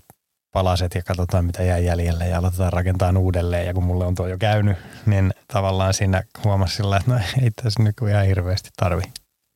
[0.53, 3.67] palaset ja katsotaan mitä jää jäljelle ja aloitetaan rakentaa uudelleen.
[3.67, 7.50] Ja kun mulle on tuo jo käynyt, niin tavallaan siinä huomasi sillä, että no ei
[7.50, 9.03] tässä ihan hirveästi tarvi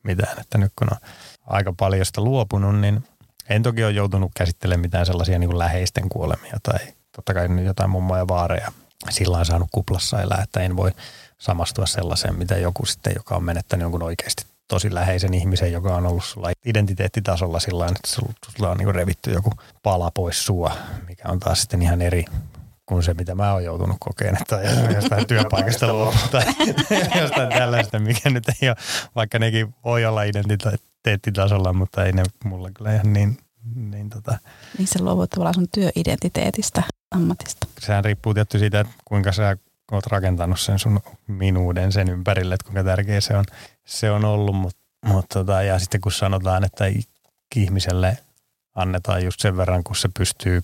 [0.04, 0.40] mitään.
[0.40, 0.98] Että nyt kun on
[1.46, 3.04] aika paljon sitä luopunut, niin
[3.48, 6.78] en toki ole joutunut käsittelemään mitään sellaisia niin kuin läheisten kuolemia tai
[7.16, 8.72] totta kai jotain mummoja ja vaareja
[9.10, 10.90] sillä on saanut kuplassa elää, että en voi
[11.38, 16.06] samastua sellaiseen, mitä joku sitten, joka on menettänyt jonkun oikeasti tosi läheisen ihmisen, joka on
[16.06, 18.08] ollut sulla identiteettitasolla sillä että
[18.56, 20.76] sulla on niin revitty joku pala pois sua,
[21.08, 22.24] mikä on taas sitten ihan eri
[22.86, 24.60] kuin se, mitä mä oon joutunut kokemaan, että
[24.94, 26.44] jostain työpaikasta luopua tai
[27.20, 28.76] jostain tällaista, mikä nyt ei ole,
[29.14, 33.38] vaikka nekin voi olla identiteettitasolla, mutta ei ne mulla kyllä ihan niin,
[33.74, 34.38] niin tota.
[34.78, 37.66] Niin se luovut tavallaan sun työidentiteetistä, ammatista.
[37.78, 39.56] Sehän riippuu tietty siitä, että kuinka sä
[39.92, 43.44] oot rakentanut sen sun minuuden sen ympärille, että kuinka tärkeä se on,
[43.84, 46.84] se on ollut, mutta, mutta tota, ja sitten kun sanotaan, että
[47.56, 48.18] ihmiselle
[48.74, 50.62] annetaan just sen verran, kun se pystyy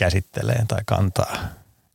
[0.00, 1.36] käsittelemään tai kantaa,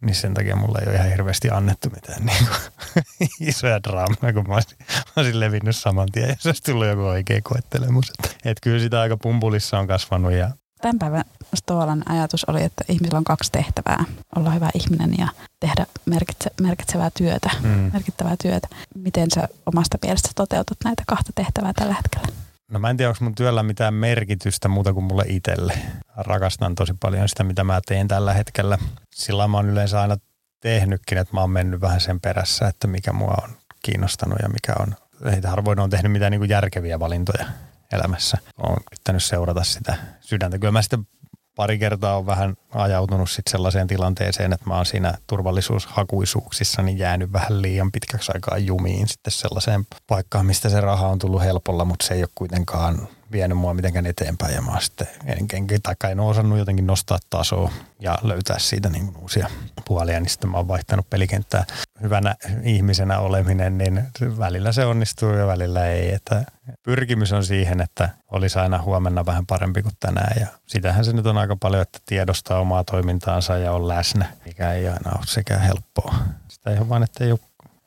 [0.01, 4.47] niin sen takia mulla ei ole ihan hirveästi annettu mitään niin kuin, isoja draamoja, kun
[4.47, 8.09] mä olisin, mä olisin levinnyt saman tien, jos olisi tullut joku oikea koettelemus.
[8.09, 10.51] Että et kyllä sitä aika pumpulissa on kasvanut ja
[10.81, 11.23] Tämän päivän
[11.55, 14.05] Stoalan ajatus oli, että ihmisillä on kaksi tehtävää.
[14.35, 15.27] Olla hyvä ihminen ja
[15.59, 17.89] tehdä merkitse, merkitsevää työtä, mm.
[17.93, 18.67] merkittävää työtä.
[18.95, 22.27] Miten sä omasta mielestä toteutat näitä kahta tehtävää tällä hetkellä?
[22.71, 25.73] No mä en tiedä, onko mun työllä mitään merkitystä muuta kuin mulle itselle.
[26.17, 28.77] Rakastan tosi paljon sitä, mitä mä teen tällä hetkellä.
[29.15, 30.17] Sillä mä oon yleensä aina
[30.59, 33.49] tehnytkin, että mä oon mennyt vähän sen perässä, että mikä mua on
[33.83, 34.95] kiinnostanut ja mikä on.
[35.31, 37.45] Heitä harvoin on tehnyt mitään niin järkeviä valintoja
[37.91, 38.37] elämässä.
[38.57, 40.59] Olen yrittänyt seurata sitä sydäntä.
[40.59, 41.07] Kyllä mä sitten
[41.55, 47.33] pari kertaa on vähän ajautunut sitten sellaiseen tilanteeseen, että mä oon siinä turvallisuushakuisuuksissa niin jäänyt
[47.33, 52.05] vähän liian pitkäksi aikaa jumiin sitten sellaiseen paikkaan, mistä se raha on tullut helpolla, mutta
[52.05, 56.09] se ei ole kuitenkaan vienyt mua mitenkään eteenpäin ja mä oon sitten en, en, taikka
[56.09, 59.49] en osannut jotenkin nostaa tasoa ja löytää siitä niin kuin uusia
[59.85, 61.65] puolia, niin sitten mä oon vaihtanut pelikenttää.
[62.01, 64.03] Hyvänä ihmisenä oleminen, niin
[64.39, 66.13] välillä se onnistuu ja välillä ei.
[66.13, 66.45] Että
[66.83, 71.25] pyrkimys on siihen, että olisi aina huomenna vähän parempi kuin tänään ja sitähän se nyt
[71.25, 75.57] on aika paljon, että tiedostaa omaa toimintaansa ja on läsnä, mikä ei aina ole sekä
[75.57, 76.15] helppoa.
[76.47, 77.39] Sitä ole vaan, että ei ole,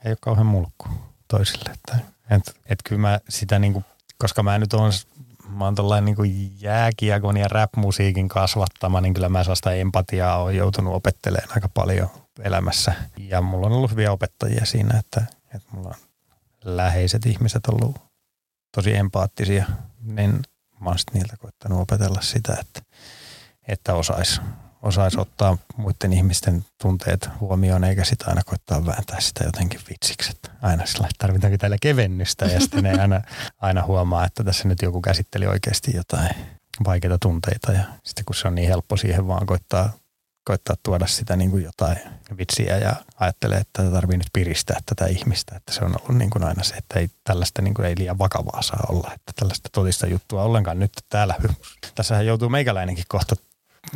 [0.04, 0.88] ei ole kauhean mulkku
[1.28, 1.70] toisille.
[1.74, 1.98] Että,
[2.30, 3.84] et, et kyllä mä sitä niin kuin,
[4.18, 4.92] koska mä nyt on
[5.48, 10.56] mä oon tollain niin kuin jääkiekon ja rap-musiikin kasvattama, niin kyllä mä sellaista empatiaa on
[10.56, 12.10] joutunut opettelemaan aika paljon
[12.42, 12.94] elämässä.
[13.16, 15.94] Ja mulla on ollut hyviä opettajia siinä, että, että mulla on
[16.64, 17.96] läheiset ihmiset ollut
[18.74, 19.66] tosi empaattisia,
[20.02, 20.30] niin
[20.80, 22.82] mä oon niiltä koittanut opetella sitä, että,
[23.68, 24.40] että osais
[24.82, 30.30] osaisi ottaa muiden ihmisten tunteet huomioon, eikä sitä aina koittaa vääntää sitä jotenkin vitsiksi.
[30.30, 33.20] Että aina sillä tarvitaanko täällä kevennystä ja sitten ne aina,
[33.60, 36.30] aina huomaa, että tässä nyt joku käsitteli oikeasti jotain
[36.86, 39.92] vaikeita tunteita ja sitten kun se on niin helppo siihen vaan koittaa,
[40.44, 41.98] koittaa tuoda sitä niin kuin jotain
[42.38, 46.44] vitsiä ja ajattelee, että tarvii nyt piristää tätä ihmistä, että se on ollut niin kuin
[46.44, 50.06] aina se, että ei tällaista niin kuin ei liian vakavaa saa olla, että tällaista todista
[50.06, 51.34] juttua ollenkaan nyt täällä.
[51.94, 53.36] Tässähän joutuu meikäläinenkin kohta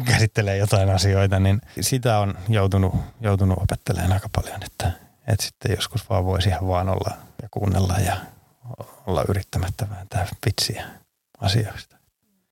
[0.05, 4.93] käsittelee jotain asioita, niin sitä on joutunut, joutunut opettelemaan aika paljon, että,
[5.27, 8.17] että sitten joskus vaan voisi ihan vaan olla ja kuunnella ja
[9.07, 10.85] olla yrittämättä vääntää vitsiä
[11.41, 11.97] asioista.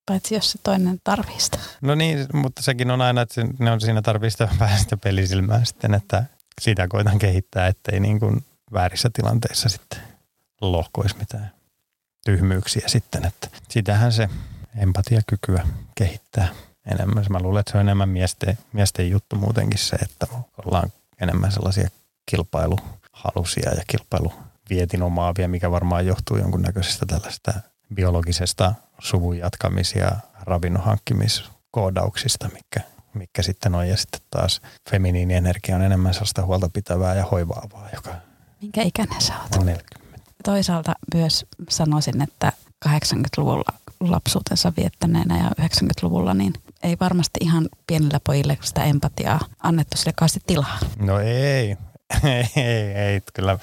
[0.06, 1.58] Paitsi jos se toinen tarvii sitä.
[1.80, 5.64] No niin, mutta sekin on aina, että ne on siinä tarvii sitä vähän sitä pelisilmää
[5.64, 6.24] sitten, että
[6.60, 10.00] sitä koitan kehittää, ettei niin kuin väärissä tilanteissa sitten
[10.60, 11.50] lohkoisi mitään
[12.24, 14.28] tyhmyyksiä sitten, että sitähän se
[14.76, 16.48] empatiakykyä kehittää
[16.86, 17.24] enemmän.
[17.30, 20.26] Mä luulen, että se on enemmän miesten, miesten juttu muutenkin se, että
[20.66, 21.88] ollaan enemmän sellaisia
[22.30, 27.52] kilpailuhalusia ja kilpailuvietin omaavia, mikä varmaan johtuu jonkunnäköisestä tällaista
[27.94, 30.10] biologisesta suvun jatkamis- ja
[30.42, 32.80] ravinnon hankkimiskoodauksista, mikä,
[33.14, 33.88] mikä sitten on.
[33.88, 34.60] Ja sitten taas
[34.90, 38.10] feminiini energia on enemmän sellaista huolta pitävää ja hoivaavaa, joka
[38.62, 39.54] Minkä ikäinen sä oot?
[39.60, 40.00] on 40.
[40.44, 42.52] Toisaalta myös sanoisin, että
[42.88, 46.52] 80-luvulla lapsuutensa viettäneenä ja 90-luvulla, niin
[46.82, 50.78] ei varmasti ihan pienillä pojille sitä empatiaa annettu sille kauheasti tilaa.
[50.98, 51.76] No ei,
[52.24, 53.20] ei, ei, ei.
[53.34, 53.58] Kyllä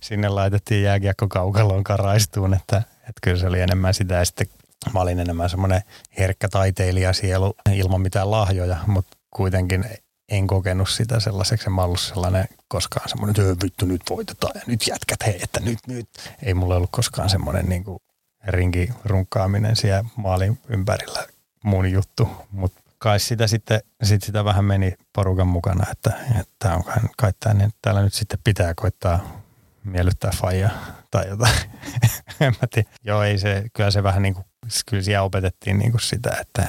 [0.00, 4.46] sinne laitettiin jääkiekko kaukaloon karaistuun, että, että kyllä se oli enemmän sitä ja sitten
[4.94, 5.82] mä olin enemmän semmoinen
[6.18, 9.84] herkkä taiteilijasielu ilman mitään lahjoja, mutta kuitenkin
[10.28, 11.70] en kokenut sitä sellaiseksi.
[11.70, 15.78] Mä ollut sellainen koskaan semmoinen, että vittu nyt voitetaan ja nyt jätkät hei, että nyt,
[15.86, 16.08] nyt.
[16.42, 17.98] Ei mulle ollut koskaan semmoinen niin kuin
[18.46, 21.26] rinki runkkaaminen siellä maalin ympärillä
[21.64, 26.84] mun juttu, mutta kai sitä sitten sit sitä vähän meni porukan mukana, että, että on
[26.84, 29.42] kai, kai tää, niin täällä nyt sitten pitää koittaa
[29.84, 30.70] miellyttää faija
[31.10, 31.54] tai jotain.
[32.40, 32.88] en mä tiedä.
[33.04, 34.44] Joo, ei se, kyllä se vähän niin kuin,
[34.86, 36.62] kyllä siellä opetettiin niin kuin sitä, että,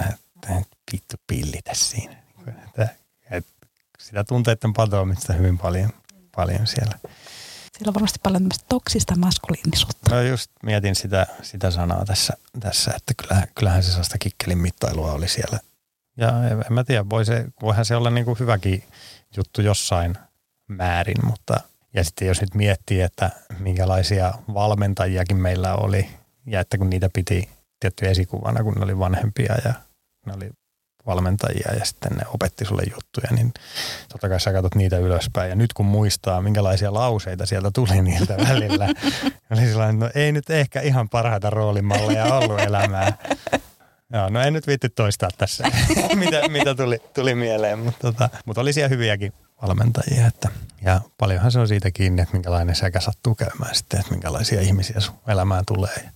[0.43, 2.15] että vittu pillitä siinä.
[2.47, 2.87] Että,
[3.31, 3.51] että
[3.99, 5.89] sitä tunteiden patoamista hyvin paljon,
[6.35, 6.99] paljon siellä.
[7.79, 10.15] Siellä on varmasti paljon tämmöistä toksista maskuliinisuutta.
[10.15, 15.11] No just mietin sitä, sitä sanaa tässä, tässä että kyllähän, kyllähän se sellaista kikkelin mittailua
[15.11, 15.59] oli siellä.
[16.17, 18.83] Ja en, en mä tiedä, voi se, voihan se olla niin kuin hyväkin
[19.37, 20.17] juttu jossain
[20.67, 21.59] määrin, mutta
[21.93, 26.09] ja sitten jos nyt miettii, että minkälaisia valmentajiakin meillä oli
[26.45, 27.49] ja että kun niitä piti
[27.79, 29.73] tietty esikuvana, kun ne oli vanhempia ja
[30.25, 30.49] ne oli
[31.09, 33.53] valmentajia ja sitten ne opetti sulle juttuja, niin
[34.09, 35.49] totta kai sä katsot niitä ylöspäin.
[35.49, 38.87] Ja nyt kun muistaa, minkälaisia lauseita sieltä tuli niiltä välillä,
[39.51, 43.17] oli sellainen, no ei nyt ehkä ihan parhaita roolimalleja ollut elämää.
[44.13, 45.63] Joo, no en nyt viitti toistaa tässä,
[46.15, 50.27] mitä, mitä tuli, tuli mieleen, mutta, tota, mutta oli siellä hyviäkin valmentajia.
[50.27, 50.49] Että,
[50.81, 54.99] ja paljonhan se on siitä kiinni, että minkälainen säkä sattuu käymään sitten, että minkälaisia ihmisiä
[54.99, 56.09] sun elämään tulee.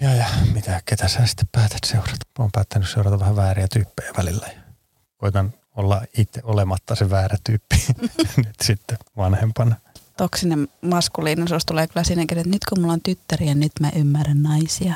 [0.00, 2.16] Ja, ja mitä, ketä sä sitten päätät seurata?
[2.38, 4.48] Olen päättänyt seurata vähän vääriä tyyppejä välillä.
[5.16, 7.76] Koitan olla itse olematta se väärä tyyppi
[8.36, 9.76] nyt sitten vanhempana.
[10.16, 14.94] Toksinen maskuliinisuus tulee kyllä siinäkin, että nyt kun mulla on tyttäriä, nyt mä ymmärrän naisia.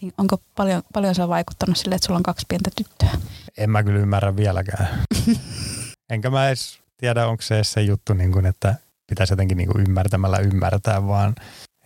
[0.00, 3.20] Niin onko paljon, paljon se on vaikuttanut sille, että sulla on kaksi pientä tyttöä?
[3.58, 5.04] En mä kyllä ymmärrä vieläkään.
[6.10, 8.74] Enkä mä edes tiedä, onko se se juttu, niin kuin, että
[9.06, 11.34] pitäisi jotenkin niin kuin ymmärtämällä ymmärtää, vaan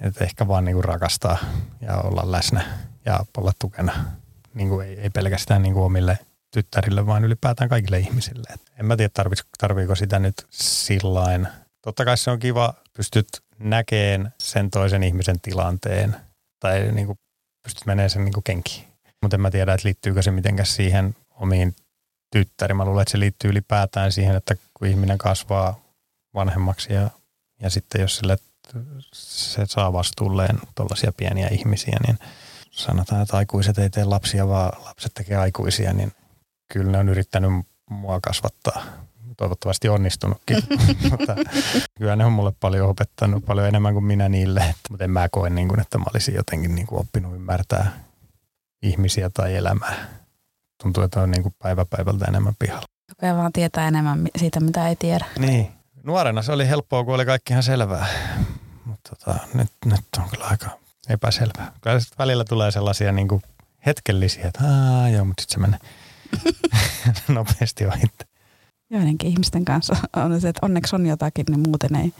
[0.03, 1.39] että ehkä vaan niin rakastaa
[1.81, 3.93] ja olla läsnä ja olla tukena.
[4.55, 6.19] Niin kuin ei, ei pelkästään niin kuin omille
[6.51, 8.55] tyttärille, vaan ylipäätään kaikille ihmisille.
[8.55, 9.11] Et en mä tiedä,
[9.59, 11.49] tarviiko sitä nyt sillain.
[11.83, 13.29] Totta kai se on kiva, pystyt
[13.59, 16.17] näkeen sen toisen ihmisen tilanteen
[16.61, 17.19] tai niin kuin
[17.63, 18.89] pystyt menemään sen niin kuin kenkiin.
[19.23, 21.77] Mutta en mä tiedä, että liittyykö se mitenkään siihen omiin
[22.33, 22.77] tyttäriin.
[22.77, 25.81] Mä luulen, että se liittyy ylipäätään siihen, että kun ihminen kasvaa
[26.35, 27.11] vanhemmaksi ja,
[27.61, 28.39] ja sitten jos sille
[29.13, 32.19] se saa vastuulleen tuollaisia pieniä ihmisiä, niin
[32.71, 36.13] sanotaan, että aikuiset ei tee lapsia, vaan lapset tekee aikuisia, niin
[36.73, 37.51] kyllä ne on yrittänyt
[37.91, 38.83] mua kasvattaa.
[39.37, 40.57] Toivottavasti onnistunutkin,
[41.11, 41.37] mutta
[41.99, 44.75] kyllä ne on mulle paljon opettanut, paljon enemmän kuin minä niille.
[44.91, 47.93] Mutta en mä koe, niin kuin, että mä olisin jotenkin niin kuin oppinut ymmärtää
[48.83, 50.09] ihmisiä tai elämää.
[50.83, 52.87] Tuntuu, että on niin kuin päivä päivältä enemmän pihalla.
[53.21, 55.25] Koko vaan tietää enemmän siitä, mitä ei tiedä.
[55.39, 55.69] Niin.
[56.03, 58.07] Nuorena se oli helppoa, kun oli kaikki ihan selvää.
[58.85, 60.71] Mutta tota, nyt, nyt on kyllä aika
[61.09, 61.73] epäselvää.
[61.81, 63.43] Kyllä välillä tulee sellaisia niin kuin
[63.87, 65.81] hetkellisiä, että Aa, joo, mutta sitten se menee
[67.39, 68.03] nopeasti ohi.
[68.91, 72.13] Joidenkin ihmisten kanssa on se, että onneksi on jotakin, niin muuten ei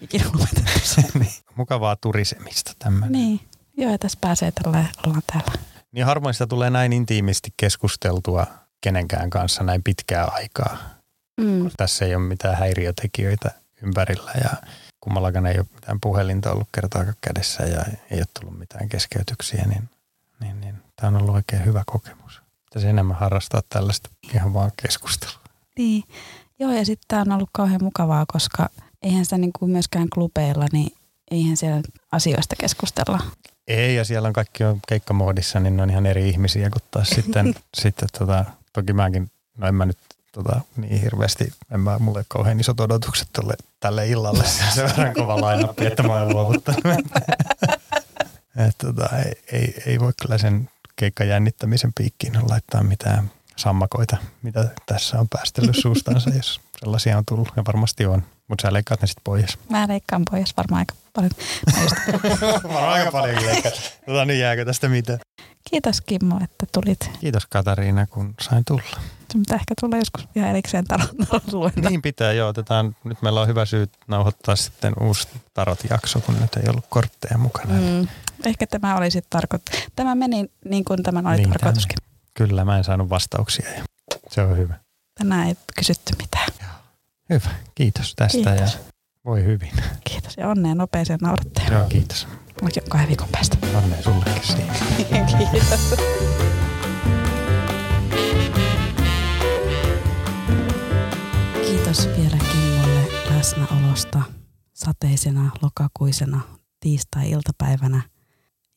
[0.00, 1.32] ikinä lopetettu niin.
[1.56, 3.12] Mukavaa turisemista tämmöinen.
[3.12, 3.40] Niin.
[3.76, 5.52] Joo, ja tässä pääsee tällä ollaan täällä.
[5.92, 8.46] Niin harvoin sitä tulee näin intiimisti keskusteltua
[8.80, 10.78] kenenkään kanssa näin pitkää aikaa.
[11.40, 11.70] Mm.
[11.76, 13.50] Tässä ei ole mitään häiriötekijöitä
[13.82, 14.50] ympärillä ja
[15.08, 19.88] kummallakaan ei ole mitään puhelinta ollut kertaakaan kädessä ja ei ole tullut mitään keskeytyksiä, niin,
[20.40, 22.42] niin, niin tämä on ollut oikein hyvä kokemus.
[22.64, 25.40] Pitäisi enemmän harrastaa tällaista ihan vaan keskustelua.
[25.78, 26.04] Niin,
[26.58, 28.68] joo ja sitten tämä on ollut kauhean mukavaa, koska
[29.02, 30.92] eihän sitä niin kuin myöskään klubeilla, niin
[31.30, 31.82] eihän siellä
[32.12, 33.20] asioista keskustella.
[33.68, 37.08] Ei, ja siellä on kaikki on keikkamoodissa, niin ne on ihan eri ihmisiä kuin taas
[37.08, 39.98] sitten, sitten tota, toki mäkin, no en mä nyt
[40.32, 44.44] tota, niin hirveästi, en mä, mulle kauhean isot odotukset tolle, tälle illalle.
[44.74, 46.82] Se on verran kova lainappi, että mä oon luovuttanut.
[48.68, 55.20] Et, tota, ei, ei, ei, voi kyllä sen keikkajännittämisen piikkiin laittaa mitään sammakoita, mitä tässä
[55.20, 57.52] on päästellyt suustansa, jos sellaisia on tullut.
[57.56, 58.22] Ja varmasti on.
[58.48, 59.58] Mutta sä leikkaat ne sitten pois.
[59.70, 61.32] Mä leikkaan pois varmaan aika paljon.
[62.62, 64.00] varmaan aika paljon leikkaat.
[64.06, 65.18] Tota niin jääkö tästä mitään?
[65.70, 67.10] Kiitos Kimmo, että tulit.
[67.20, 69.00] Kiitos Katariina, kun sain tulla.
[69.32, 71.10] Se pitää ehkä tulla joskus ihan erikseen tarot
[71.88, 72.48] Niin pitää, joo.
[72.48, 77.38] Otetaan, nyt meillä on hyvä syy nauhoittaa sitten uusi tarot-jakso, kun nyt ei ollut kortteja
[77.38, 77.74] mukana.
[77.74, 78.08] Mm.
[78.44, 79.62] Ehkä tämä oli sitten tarkoit.
[79.96, 81.96] Tämä meni niin kuin tämän oli niin, tarkoituskin.
[82.02, 82.18] Tämän.
[82.34, 83.84] Kyllä, mä en saanut vastauksia ja
[84.30, 84.74] se on hyvä.
[85.18, 86.48] Tänään ei kysytty mitään.
[86.60, 86.70] Joo.
[87.30, 88.74] Hyvä, kiitos tästä kiitos.
[88.74, 88.80] ja
[89.28, 89.70] voi hyvin.
[90.04, 91.72] Kiitos ja onnea nopeeseen nauratteen.
[91.72, 92.28] Joo, kiitos.
[92.62, 93.56] Mäkin kahden viikon päästä.
[93.74, 94.74] Onnea sullekin siinä.
[95.50, 95.94] kiitos.
[101.66, 104.22] Kiitos vielä Kimmolle läsnäolosta
[104.72, 106.40] sateisena lokakuisena
[106.80, 108.02] tiistai-iltapäivänä.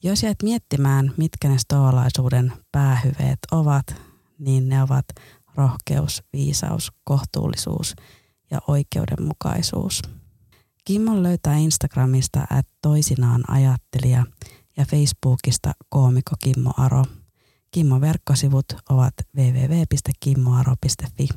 [0.04, 3.96] Jos jäät miettimään, mitkä ne stoalaisuuden päähyveet ovat,
[4.40, 5.06] niin ne ovat
[5.56, 7.96] rohkeus, viisaus, kohtuullisuus
[8.52, 10.02] ja oikeudenmukaisuus.
[10.86, 14.26] Kimmon löytää Instagramista at toisinaan ajattelija
[14.78, 17.06] ja Facebookista koomiko Kimmo Aro.
[17.72, 21.28] Kimmo verkkosivut ovat www.kimmoaro.fi.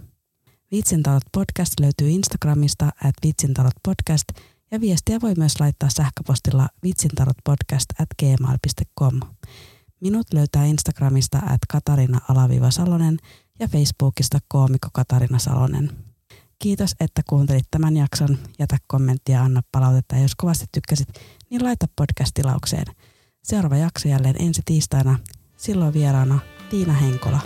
[0.71, 4.25] Vitsintalot podcast löytyy Instagramista at vitsintalot podcast
[4.71, 9.21] ja viestiä voi myös laittaa sähköpostilla vitsintalotpodcast at gmail.com.
[10.01, 13.19] Minut löytää Instagramista at katarina-salonen
[13.61, 16.14] ja Facebookista koomikko Katarina Salonen.
[16.59, 18.39] Kiitos, että kuuntelit tämän jakson.
[18.59, 21.09] Jätä kommenttia, anna palautetta ja jos kovasti tykkäsit,
[21.51, 22.87] niin laita podcast-tilaukseen.
[23.43, 25.19] Seuraava jakso jälleen ensi tiistaina.
[25.57, 26.39] Silloin vieraana
[26.71, 27.41] Tiina Henkola.